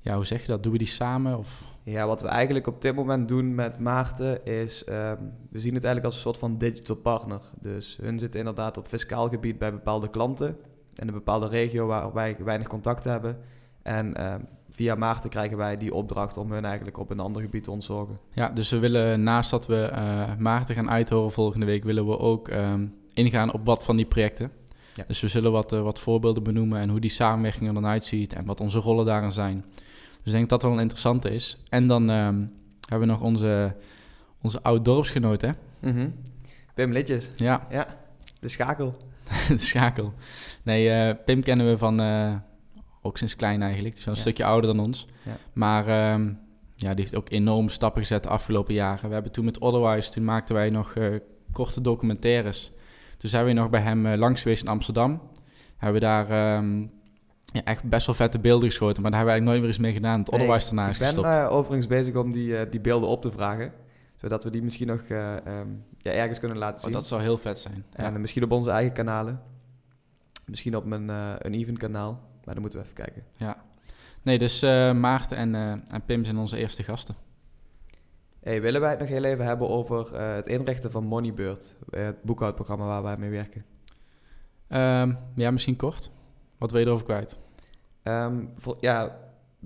Ja, 0.00 0.14
hoe 0.14 0.26
zeg 0.26 0.40
je 0.40 0.46
dat? 0.46 0.62
Doen 0.62 0.72
we 0.72 0.78
die 0.78 0.86
samen? 0.86 1.38
Of 1.38 1.62
ja, 1.82 2.06
wat 2.06 2.22
we 2.22 2.28
eigenlijk 2.28 2.66
op 2.66 2.82
dit 2.82 2.94
moment 2.94 3.28
doen 3.28 3.54
met 3.54 3.78
Maarten 3.78 4.44
is... 4.44 4.84
ehm, 4.84 5.16
we 5.50 5.60
zien 5.60 5.74
het 5.74 5.84
eigenlijk 5.84 6.04
als 6.04 6.14
een 6.14 6.20
soort 6.20 6.38
van 6.38 6.58
digital 6.58 6.96
partner. 6.96 7.40
Dus 7.60 7.98
hun 8.02 8.18
zitten 8.18 8.40
inderdaad 8.40 8.76
op 8.76 8.88
fiscaal 8.88 9.28
gebied 9.28 9.58
bij 9.58 9.72
bepaalde 9.72 10.10
klanten... 10.10 10.56
in 10.94 11.08
een 11.08 11.14
bepaalde 11.14 11.48
regio 11.48 11.86
waar 11.86 12.12
wij 12.12 12.36
weinig 12.44 12.68
contact 12.68 13.04
hebben. 13.04 13.38
En 13.82 14.14
ehm, 14.14 14.40
via 14.72 14.94
Maarten 14.94 15.30
krijgen 15.30 15.56
wij 15.56 15.76
die 15.76 15.94
opdracht 15.94 16.36
om 16.36 16.52
hun 16.52 16.64
eigenlijk 16.64 16.98
op 16.98 17.10
een 17.10 17.20
ander 17.20 17.42
gebied 17.42 17.64
te 17.64 17.70
ontzorgen. 17.70 18.18
Ja, 18.32 18.48
dus 18.48 18.70
we 18.70 18.78
willen 18.78 19.22
naast 19.22 19.50
dat 19.50 19.66
we 19.66 19.82
eh, 19.84 20.36
Maarten 20.38 20.74
gaan 20.74 20.90
uithoren 20.90 21.32
volgende 21.32 21.66
week, 21.66 21.84
willen 21.84 22.06
we 22.06 22.18
ook 22.18 22.48
ehm, 22.48 22.86
ingaan 23.12 23.52
op 23.52 23.64
wat 23.64 23.84
van 23.84 23.96
die 23.96 24.06
projecten. 24.06 24.50
Ja. 24.94 25.04
Dus 25.06 25.20
we 25.20 25.28
zullen 25.28 25.52
wat, 25.52 25.72
eh, 25.72 25.82
wat 25.82 26.00
voorbeelden 26.00 26.42
benoemen 26.42 26.80
en 26.80 26.88
hoe 26.88 27.00
die 27.00 27.10
samenwerking 27.10 27.68
er 27.68 27.74
dan 27.74 27.86
uitziet 27.86 28.32
en 28.32 28.44
wat 28.44 28.60
onze 28.60 28.78
rollen 28.78 29.06
daarin 29.06 29.32
zijn. 29.32 29.64
Dus 30.22 30.32
ik 30.32 30.38
denk 30.38 30.48
dat 30.48 30.60
dat 30.60 30.62
wel 30.62 30.72
een 30.72 30.82
interessante 30.82 31.30
is. 31.30 31.58
En 31.68 31.86
dan 31.86 32.10
ehm, 32.10 32.46
hebben 32.88 33.08
we 33.08 33.14
nog 33.14 33.20
onze, 33.20 33.76
onze 34.42 34.62
oud-dorpsgenoot, 34.62 35.40
hè? 35.40 35.50
Mhm. 35.80 36.08
Pim 36.74 36.92
Litjes, 36.92 37.30
Ja, 37.36 37.66
ja, 37.70 37.86
de 38.40 38.48
schakel. 38.48 38.94
de 39.48 39.58
schakel. 39.58 40.12
Nee, 40.62 40.90
eh, 40.90 41.14
Pim 41.24 41.42
kennen 41.42 41.68
we 41.68 41.78
van, 41.78 42.00
ook 43.02 43.18
sinds 43.18 43.36
klein 43.36 43.62
eigenlijk. 43.62 43.90
Die 43.94 43.98
is 44.00 44.04
wel 44.04 44.14
een 44.14 44.20
Ja. 44.20 44.26
stukje 44.26 44.44
ouder 44.44 44.74
dan 44.76 44.84
ons. 44.86 45.06
Ja. 45.24 45.36
Maar 45.52 45.86
ehm, 45.86 46.32
ja, 46.76 46.88
die 46.94 47.00
heeft 47.00 47.16
ook 47.16 47.30
enorme 47.30 47.70
stappen 47.70 48.00
gezet 48.00 48.22
de 48.22 48.28
afgelopen 48.28 48.74
jaren. 48.74 49.08
We 49.08 49.14
hebben 49.14 49.32
toen 49.32 49.44
met 49.44 49.58
Otherwise, 49.58 50.10
toen 50.10 50.24
maakten 50.24 50.54
wij 50.54 50.70
nog 50.70 50.94
eh, 50.94 51.14
korte 51.52 51.80
documentaires. 51.80 52.72
Toen 53.18 53.30
zijn 53.30 53.44
we 53.44 53.52
nog 53.52 53.70
bij 53.70 53.80
hem 53.80 54.06
eh, 54.06 54.18
langs 54.18 54.42
geweest 54.42 54.62
in 54.62 54.68
Amsterdam. 54.68 55.20
Hebben 55.76 56.00
we 56.00 56.06
daar 56.06 56.30
ehm, 56.30 56.80
ja, 57.52 57.64
echt 57.64 57.82
best 57.82 58.06
wel 58.06 58.14
vette 58.14 58.38
beelden 58.38 58.68
geschoten. 58.68 59.02
Maar 59.02 59.10
daar 59.10 59.20
hebben 59.20 59.40
we 59.42 59.42
eigenlijk 59.42 59.44
nooit 59.44 59.58
meer 59.60 59.68
eens 59.68 59.78
mee 59.78 59.92
gedaan. 59.92 60.20
Het 60.20 60.30
Nee, 60.30 60.40
Otherwise 60.40 60.66
daarna 60.66 60.88
is 60.88 60.94
Ik 60.94 60.98
ben 61.00 61.08
gestopt. 61.08 61.34
eh, 61.34 61.52
overigens 61.52 61.86
bezig 61.86 62.14
om 62.14 62.32
die, 62.32 62.68
die 62.68 62.80
beelden 62.80 63.08
op 63.08 63.22
te 63.22 63.30
vragen. 63.30 63.72
Zodat 64.16 64.44
we 64.44 64.50
die 64.50 64.62
misschien 64.62 64.86
nog 64.86 65.00
uh, 65.08 65.34
um, 65.46 65.84
ja, 65.98 66.10
ergens 66.12 66.38
kunnen 66.38 66.58
laten 66.58 66.76
oh, 66.76 66.82
zien. 66.82 66.92
dat 66.92 67.06
zou 67.06 67.22
heel 67.22 67.38
vet 67.38 67.58
zijn. 67.58 67.84
En 67.92 68.20
misschien 68.20 68.42
op 68.44 68.52
onze 68.52 68.70
eigen 68.70 68.92
kanalen. 68.92 69.40
Misschien 70.46 70.76
op 70.76 70.84
mijn 70.84 71.08
uh, 71.08 71.32
een 71.38 71.54
even 71.54 71.76
kanaal. 71.76 72.20
Maar 72.44 72.54
dan 72.54 72.60
moeten 72.62 72.78
we 72.80 72.84
even 72.84 73.04
kijken. 73.04 73.22
Ja. 73.36 73.62
Nee, 74.22 74.38
dus 74.38 74.62
uh, 74.62 74.92
Maarten 74.92 75.36
en, 75.36 75.54
en 75.88 76.04
Pim 76.06 76.24
zijn 76.24 76.36
onze 76.36 76.56
eerste 76.56 76.82
gasten. 76.82 77.14
Hey, 78.40 78.60
willen 78.60 78.80
wij 78.80 78.90
het 78.90 78.98
nog 78.98 79.08
heel 79.08 79.24
even 79.24 79.44
hebben 79.44 79.68
over 79.68 80.16
het 80.18 80.46
inrichten 80.46 80.90
van 80.90 81.04
Moneybird? 81.04 81.76
Het 81.90 82.22
boekhoudprogramma 82.22 82.86
waar 82.86 83.02
wij 83.02 83.16
mee 83.16 83.30
werken. 83.30 83.64
Um, 84.68 85.18
ja, 85.34 85.50
misschien 85.50 85.76
kort. 85.76 86.10
Wat 86.58 86.70
wil 86.70 86.80
je 86.80 86.86
erover 86.86 87.04
kwijt? 87.04 87.38
Um, 88.02 88.52
voor, 88.56 88.76
ja, 88.80 89.18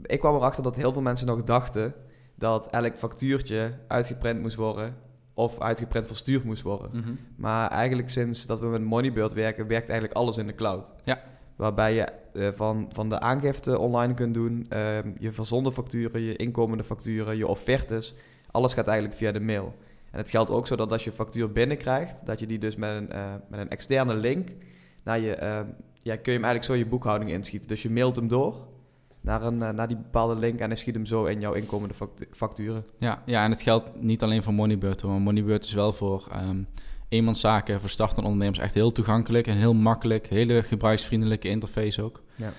ik 0.02 0.18
kwam 0.20 0.34
erachter 0.34 0.62
dat 0.62 0.76
heel 0.76 0.92
veel 0.92 1.02
mensen 1.02 1.26
nog 1.26 1.44
dachten 1.44 1.94
dat 2.34 2.70
elk 2.70 2.96
factuurtje 2.96 3.78
uitgeprint 3.88 4.40
moest 4.40 4.56
worden 4.56 4.96
of 5.34 5.60
uitgeprint 5.60 6.06
verstuurd 6.06 6.44
moest 6.44 6.62
worden. 6.62 6.90
Mhm. 6.92 7.14
Maar 7.36 7.70
eigenlijk 7.70 8.10
sinds 8.10 8.46
dat 8.46 8.60
we 8.60 8.66
met 8.66 8.82
Moneybird 8.82 9.32
werken, 9.32 9.66
werkt 9.66 9.88
eigenlijk 9.88 10.18
alles 10.18 10.36
in 10.36 10.46
de 10.46 10.54
cloud. 10.54 10.90
Ja. 11.04 11.22
Waarbij 11.56 11.94
je 11.94 12.00
uh, 12.02 12.08
van, 12.54 12.88
van 12.92 13.08
de 13.08 13.20
aangifte 13.20 13.78
online 13.78 14.14
kunt 14.14 14.34
doen, 14.34 14.66
uh, 14.72 14.98
je 15.18 15.32
verzonden 15.32 15.72
facturen, 15.72 16.20
je 16.20 16.36
inkomende 16.36 16.84
facturen, 16.84 17.36
je 17.36 17.46
offertes. 17.46 18.14
Alles 18.50 18.72
gaat 18.72 18.86
eigenlijk 18.86 19.18
via 19.18 19.32
de 19.32 19.40
mail. 19.40 19.74
En 20.10 20.18
het 20.18 20.30
geldt 20.30 20.50
ook 20.50 20.66
zo 20.66 20.76
dat 20.76 20.92
als 20.92 21.04
je 21.04 21.12
factuur 21.12 21.52
binnenkrijgt, 21.52 22.26
dat 22.26 22.38
je 22.38 22.46
die 22.46 22.58
dus 22.58 22.76
met 22.76 22.90
een, 22.90 23.08
uh, 23.12 23.34
met 23.48 23.60
een 23.60 23.70
externe 23.70 24.14
link 24.14 24.48
naar 25.02 25.20
je, 25.20 25.64
ja, 26.02 26.16
kun 26.16 26.32
je 26.32 26.38
hem 26.38 26.44
eigenlijk 26.44 26.64
zo 26.64 26.74
je 26.74 26.86
boekhouding 26.86 27.30
inschieten. 27.30 27.68
Dus 27.68 27.82
je 27.82 27.90
mailt 27.90 28.16
hem 28.16 28.28
door 28.28 28.66
naar, 29.26 29.42
een, 29.42 29.62
eh, 29.62 29.70
naar 29.70 29.88
die 29.88 29.96
bepaalde 29.96 30.36
link 30.36 30.60
en 30.60 30.66
hij 30.66 30.76
schiet 30.76 30.94
hem 30.94 31.06
zo 31.06 31.24
in 31.24 31.40
jouw 31.40 31.52
inkomende 31.52 31.94
facturen. 32.30 32.84
Ja, 32.98 33.22
ja, 33.24 33.44
en 33.44 33.50
het 33.50 33.62
geldt 33.62 34.02
niet 34.02 34.22
alleen 34.22 34.42
voor 34.42 34.54
Moneybird, 34.54 35.04
maar 35.04 35.20
Moneybird 35.20 35.64
is 35.64 35.72
wel 35.72 35.92
voor 35.92 36.26
um, 36.48 36.66
eenmanszaken, 37.08 37.80
voor 37.80 37.88
startende 37.88 38.28
ondernemers 38.28 38.58
echt 38.58 38.74
heel 38.74 38.92
toegankelijk 38.92 39.46
en 39.46 39.56
heel 39.56 39.74
makkelijk. 39.74 40.26
Hele 40.26 40.62
gebruiksvriendelijke 40.62 41.48
interface 41.48 42.02
ook. 42.02 42.22
Ja. 42.34 42.52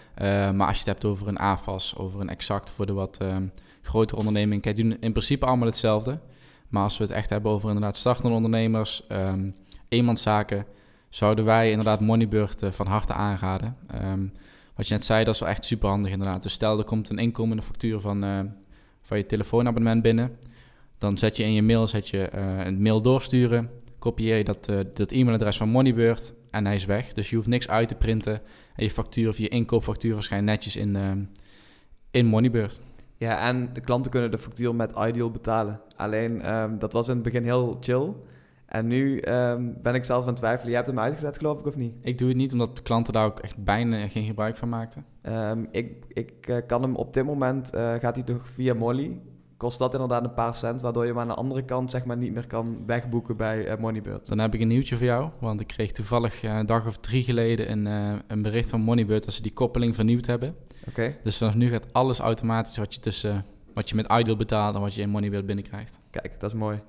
Uh, 0.47 0.55
maar 0.55 0.67
als 0.67 0.77
je 0.77 0.83
het 0.83 0.93
hebt 0.93 1.05
over 1.05 1.27
een 1.27 1.39
AFAS, 1.39 1.95
over 1.97 2.21
een 2.21 2.29
Exact 2.29 2.71
voor 2.71 2.85
de 2.85 2.93
wat 2.93 3.19
um, 3.21 3.51
grotere 3.81 4.19
ondernemingen, 4.19 4.61
kijk, 4.61 4.75
doen 4.75 4.97
in 4.99 5.11
principe 5.11 5.45
allemaal 5.45 5.67
hetzelfde. 5.67 6.19
Maar 6.67 6.83
als 6.83 6.97
we 6.97 7.03
het 7.03 7.13
echt 7.13 7.29
hebben 7.29 7.51
over 7.51 7.67
inderdaad 7.67 7.97
startende 7.97 8.35
ondernemers, 8.35 9.03
um, 9.11 9.55
eenmanszaken, 9.89 10.65
zouden 11.09 11.45
wij 11.45 11.69
inderdaad 11.69 11.99
Moneybird 11.99 12.63
uh, 12.63 12.71
van 12.71 12.87
harte 12.87 13.13
aanraden. 13.13 13.77
Um, 14.03 14.31
wat 14.75 14.87
je 14.87 14.93
net 14.93 15.05
zei, 15.05 15.23
dat 15.23 15.33
is 15.33 15.39
wel 15.39 15.49
echt 15.49 15.65
super 15.65 15.89
handig 15.89 16.11
inderdaad. 16.11 16.43
Dus 16.43 16.53
stel, 16.53 16.77
er 16.77 16.83
komt 16.83 17.09
een 17.09 17.17
inkomende 17.17 17.63
factuur 17.63 17.99
van, 17.99 18.25
uh, 18.25 18.39
van 19.01 19.17
je 19.17 19.25
telefoonabonnement 19.25 20.01
binnen. 20.01 20.37
Dan 20.97 21.17
zet 21.17 21.37
je 21.37 21.43
in 21.43 21.53
je 21.53 21.63
mail 21.63 21.87
zet 21.87 22.09
je, 22.09 22.37
een 22.65 22.81
mail 22.81 23.01
doorsturen. 23.01 23.69
Kopieer 24.07 24.37
je 24.37 24.43
dat, 24.43 24.69
uh, 24.69 24.79
dat 24.93 25.11
e-mailadres 25.11 25.57
van 25.57 25.69
Moneybird 25.69 26.33
en 26.51 26.65
hij 26.65 26.75
is 26.75 26.85
weg. 26.85 27.13
Dus 27.13 27.29
je 27.29 27.35
hoeft 27.35 27.47
niks 27.47 27.67
uit 27.67 27.87
te 27.87 27.95
printen. 27.95 28.41
En 28.75 28.83
je 28.83 28.91
factuur 28.91 29.29
of 29.29 29.37
je 29.37 29.47
inkoopfactuur 29.47 30.15
verschijnt 30.15 30.45
netjes 30.45 30.75
in, 30.75 30.97
in 32.11 32.25
Moneybird. 32.25 32.81
Ja, 33.17 33.47
en 33.47 33.69
de 33.73 33.81
klanten 33.81 34.11
kunnen 34.11 34.31
de 34.31 34.37
factuur 34.37 34.75
met 34.75 34.93
Ideal 34.97 35.31
betalen. 35.31 35.79
Alleen, 35.95 36.53
um, 36.53 36.79
dat 36.79 36.93
was 36.93 37.07
in 37.07 37.13
het 37.13 37.23
begin 37.23 37.43
heel 37.43 37.77
chill. 37.79 38.13
En 38.65 38.87
nu 38.87 39.21
um, 39.21 39.77
ben 39.81 39.95
ik 39.95 40.03
zelf 40.03 40.21
aan 40.21 40.27
het 40.27 40.37
twijfelen. 40.37 40.69
Je 40.69 40.75
hebt 40.75 40.87
hem 40.87 40.99
uitgezet, 40.99 41.37
geloof 41.37 41.59
ik, 41.59 41.65
of 41.65 41.75
niet? 41.75 41.93
Ik 42.01 42.17
doe 42.17 42.27
het 42.27 42.37
niet, 42.37 42.53
omdat 42.53 42.75
de 42.75 42.81
klanten 42.81 43.13
daar 43.13 43.25
ook 43.25 43.39
echt 43.39 43.63
bijna 43.63 44.07
geen 44.07 44.25
gebruik 44.25 44.57
van 44.57 44.69
maakten. 44.69 45.05
Um, 45.23 45.67
ik 45.71 46.05
ik 46.07 46.47
uh, 46.49 46.57
kan 46.67 46.81
hem 46.81 46.95
op 46.95 47.13
dit 47.13 47.25
moment, 47.25 47.75
uh, 47.75 47.93
gaat 47.93 48.15
hij 48.15 48.25
toch 48.25 48.49
via 48.49 48.73
Molly. 48.73 49.19
Kost 49.57 49.79
dat 49.79 49.93
inderdaad 49.93 50.23
een 50.23 50.33
paar 50.33 50.55
cent, 50.55 50.81
waardoor 50.81 51.03
je 51.03 51.09
hem 51.09 51.19
aan 51.19 51.27
de 51.27 51.33
andere 51.33 51.65
kant 51.65 51.91
zeg 51.91 52.05
maar 52.05 52.17
niet 52.17 52.33
meer 52.33 52.47
kan 52.47 52.83
wegboeken 52.85 53.37
bij 53.37 53.71
uh, 53.71 53.77
Moneybird. 53.77 54.27
Dan 54.27 54.39
heb 54.39 54.53
ik 54.53 54.61
een 54.61 54.67
nieuwtje 54.67 54.95
voor 54.95 55.05
jou, 55.05 55.29
want 55.39 55.59
ik 55.59 55.67
kreeg 55.67 55.91
toevallig 55.91 56.43
een 56.43 56.65
dag 56.65 56.87
of 56.87 56.97
drie 56.97 57.23
geleden 57.23 57.71
een, 57.71 57.85
een 58.27 58.41
bericht 58.41 58.69
van 58.69 58.81
Moneybird 58.81 59.25
dat 59.25 59.33
ze 59.33 59.41
die 59.41 59.53
koppeling 59.53 59.95
vernieuwd 59.95 60.25
hebben. 60.25 60.55
Oké. 60.79 60.89
Okay. 60.89 61.19
Dus 61.23 61.37
vanaf 61.37 61.55
nu 61.55 61.69
gaat 61.69 61.93
alles 61.93 62.19
automatisch 62.19 62.77
wat 62.77 62.93
je 62.93 62.99
tussen 62.99 63.45
wat 63.73 63.89
je 63.89 63.95
met 63.95 64.11
Ideal 64.11 64.35
betaalt 64.35 64.75
en 64.75 64.81
wat 64.81 64.93
je 64.93 65.01
in 65.01 65.09
Moneybird 65.09 65.45
binnenkrijgt. 65.45 65.99
Kijk, 66.09 66.39
dat 66.39 66.51
is 66.51 66.57
mooi. 66.57 66.81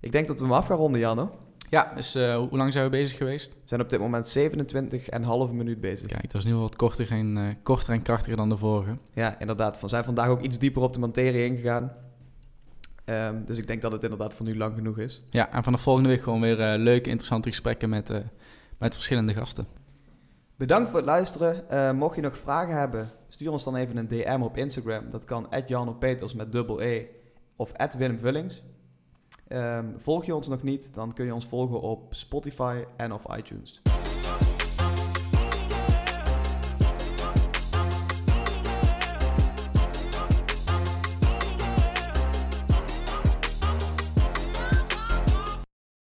Ik 0.00 0.12
denk 0.12 0.26
dat 0.26 0.38
we 0.38 0.44
hem 0.44 0.52
af 0.52 0.66
gaan 0.66 0.76
ronden, 0.76 1.00
Janne. 1.00 1.28
Ja, 1.70 1.92
dus 1.94 2.16
uh, 2.16 2.36
hoe 2.36 2.56
lang 2.56 2.72
zijn 2.72 2.84
we 2.84 2.90
bezig 2.90 3.16
geweest? 3.16 3.52
We 3.52 3.60
zijn 3.64 3.80
op 3.80 3.90
dit 3.90 4.00
moment 4.00 4.38
27,5 4.38 5.52
minuut 5.52 5.80
bezig. 5.80 6.08
Kijk, 6.08 6.30
dat 6.30 6.34
is 6.34 6.44
nu 6.44 6.52
wel 6.52 6.60
wat 6.60 6.76
korter 6.76 7.10
en, 7.10 7.36
uh, 7.36 7.48
korter 7.62 7.92
en 7.92 8.02
krachtiger 8.02 8.36
dan 8.36 8.48
de 8.48 8.56
vorige. 8.56 8.96
Ja, 9.12 9.38
inderdaad. 9.38 9.80
We 9.80 9.88
zijn 9.88 10.04
vandaag 10.04 10.28
ook 10.28 10.40
iets 10.40 10.58
dieper 10.58 10.82
op 10.82 10.92
de 10.92 10.98
materie 10.98 11.44
ingegaan. 11.44 11.92
Um, 13.04 13.44
dus 13.44 13.58
ik 13.58 13.66
denk 13.66 13.82
dat 13.82 13.92
het 13.92 14.02
inderdaad 14.02 14.34
voor 14.34 14.46
nu 14.46 14.56
lang 14.56 14.74
genoeg 14.74 14.98
is. 14.98 15.22
Ja, 15.30 15.52
en 15.52 15.64
vanaf 15.64 15.80
volgende 15.80 16.08
week 16.08 16.22
gewoon 16.22 16.40
weer 16.40 16.60
uh, 16.60 16.82
leuke, 16.82 17.08
interessante 17.08 17.48
gesprekken 17.48 17.88
met, 17.88 18.12
met 18.78 18.94
verschillende 18.94 19.34
gasten. 19.34 19.66
Bedankt 20.56 20.88
voor 20.88 20.98
het 20.98 21.06
luisteren. 21.06 21.96
mocht 21.96 22.16
je 22.16 22.22
nog 22.22 22.38
vragen 22.38 22.78
hebben, 22.78 23.10
stuur 23.28 23.50
ons 23.50 23.64
dan 23.64 23.76
even 23.76 23.96
een 23.96 24.08
DM 24.08 24.40
op 24.42 24.56
Instagram. 24.56 25.10
Dat 25.10 25.24
kan 25.24 25.46
@janopeters 25.66 26.34
met 26.34 26.52
dubbel 26.52 26.82
E 26.82 27.06
of 27.56 27.72
Willem 27.98 28.18
Vullings. 28.18 28.62
Um, 29.48 29.94
volg 29.98 30.24
je 30.24 30.34
ons 30.34 30.48
nog 30.48 30.62
niet, 30.62 30.94
dan 30.94 31.12
kun 31.12 31.24
je 31.24 31.34
ons 31.34 31.46
volgen 31.46 31.80
op 31.80 32.14
Spotify 32.14 32.84
en 32.96 33.12
of 33.12 33.36
iTunes. 33.36 33.82